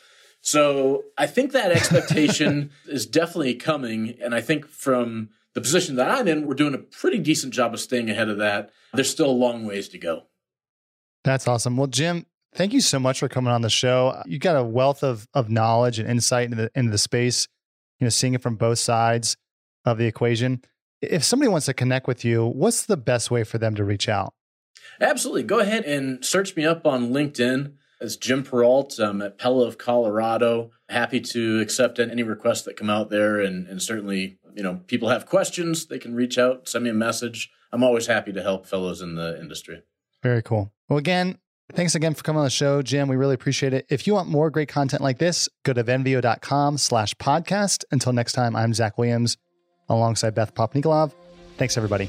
So 0.46 1.02
I 1.18 1.26
think 1.26 1.50
that 1.52 1.72
expectation 1.72 2.70
is 2.86 3.04
definitely 3.04 3.56
coming. 3.56 4.16
And 4.22 4.32
I 4.32 4.40
think 4.40 4.68
from 4.68 5.30
the 5.54 5.60
position 5.60 5.96
that 5.96 6.08
I'm 6.08 6.28
in, 6.28 6.46
we're 6.46 6.54
doing 6.54 6.72
a 6.72 6.78
pretty 6.78 7.18
decent 7.18 7.52
job 7.52 7.74
of 7.74 7.80
staying 7.80 8.08
ahead 8.10 8.28
of 8.28 8.38
that. 8.38 8.70
There's 8.94 9.10
still 9.10 9.28
a 9.28 9.32
long 9.32 9.66
ways 9.66 9.88
to 9.88 9.98
go. 9.98 10.22
That's 11.24 11.48
awesome. 11.48 11.76
Well, 11.76 11.88
Jim, 11.88 12.26
thank 12.54 12.72
you 12.72 12.80
so 12.80 13.00
much 13.00 13.18
for 13.18 13.28
coming 13.28 13.52
on 13.52 13.62
the 13.62 13.68
show. 13.68 14.22
You 14.24 14.38
got 14.38 14.54
a 14.54 14.62
wealth 14.62 15.02
of, 15.02 15.26
of 15.34 15.50
knowledge 15.50 15.98
and 15.98 16.08
insight 16.08 16.44
into 16.44 16.56
the, 16.58 16.70
into 16.76 16.92
the 16.92 16.98
space, 16.98 17.48
you 17.98 18.04
know, 18.04 18.10
seeing 18.10 18.34
it 18.34 18.40
from 18.40 18.54
both 18.54 18.78
sides 18.78 19.36
of 19.84 19.98
the 19.98 20.06
equation. 20.06 20.62
If 21.02 21.24
somebody 21.24 21.48
wants 21.48 21.66
to 21.66 21.74
connect 21.74 22.06
with 22.06 22.24
you, 22.24 22.46
what's 22.46 22.86
the 22.86 22.96
best 22.96 23.32
way 23.32 23.42
for 23.42 23.58
them 23.58 23.74
to 23.74 23.82
reach 23.82 24.08
out? 24.08 24.32
Absolutely. 25.00 25.42
Go 25.42 25.58
ahead 25.58 25.84
and 25.84 26.24
search 26.24 26.54
me 26.54 26.64
up 26.64 26.86
on 26.86 27.10
LinkedIn 27.10 27.72
as 28.00 28.16
Jim 28.16 28.44
Peralt. 28.44 28.98
I'm 28.98 29.16
um, 29.16 29.22
at 29.22 29.38
Pella 29.38 29.66
of 29.66 29.78
Colorado. 29.78 30.70
Happy 30.88 31.20
to 31.20 31.60
accept 31.60 31.98
any 31.98 32.22
requests 32.22 32.62
that 32.62 32.76
come 32.76 32.90
out 32.90 33.10
there. 33.10 33.40
And, 33.40 33.66
and 33.66 33.82
certainly, 33.82 34.38
you 34.54 34.62
know, 34.62 34.80
people 34.86 35.08
have 35.08 35.26
questions, 35.26 35.86
they 35.86 35.98
can 35.98 36.14
reach 36.14 36.38
out, 36.38 36.68
send 36.68 36.84
me 36.84 36.90
a 36.90 36.94
message. 36.94 37.50
I'm 37.72 37.82
always 37.82 38.06
happy 38.06 38.32
to 38.32 38.42
help 38.42 38.66
fellows 38.66 39.02
in 39.02 39.16
the 39.16 39.38
industry. 39.40 39.82
Very 40.22 40.42
cool. 40.42 40.72
Well, 40.88 40.98
again, 40.98 41.38
thanks 41.72 41.94
again 41.94 42.14
for 42.14 42.22
coming 42.22 42.38
on 42.38 42.44
the 42.44 42.50
show, 42.50 42.82
Jim. 42.82 43.08
We 43.08 43.16
really 43.16 43.34
appreciate 43.34 43.74
it. 43.74 43.86
If 43.88 44.06
you 44.06 44.14
want 44.14 44.28
more 44.28 44.50
great 44.50 44.68
content 44.68 45.02
like 45.02 45.18
this, 45.18 45.48
go 45.64 45.72
to 45.72 45.84
venveo.com 45.84 46.78
slash 46.78 47.14
podcast. 47.14 47.84
Until 47.90 48.12
next 48.12 48.32
time, 48.32 48.56
I'm 48.56 48.72
Zach 48.72 48.98
Williams 48.98 49.36
alongside 49.88 50.34
Beth 50.34 50.54
Popnikolov. 50.54 51.12
Thanks, 51.58 51.76
everybody. 51.76 52.08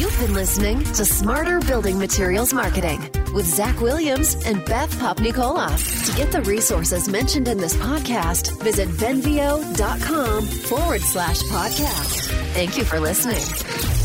You've 0.00 0.18
been 0.18 0.32
listening 0.32 0.82
to 0.82 1.04
Smarter 1.04 1.60
Building 1.60 1.98
Materials 1.98 2.54
Marketing 2.54 3.02
with 3.34 3.44
Zach 3.44 3.78
Williams 3.82 4.34
and 4.46 4.64
Beth 4.64 4.90
Popnikolov. 4.98 6.06
To 6.06 6.16
get 6.16 6.32
the 6.32 6.40
resources 6.40 7.06
mentioned 7.06 7.48
in 7.48 7.58
this 7.58 7.76
podcast, 7.76 8.62
visit 8.62 8.88
venveo.com 8.88 10.46
forward 10.46 11.02
slash 11.02 11.42
podcast. 11.42 12.30
Thank 12.54 12.78
you 12.78 12.84
for 12.84 12.98
listening. 12.98 13.99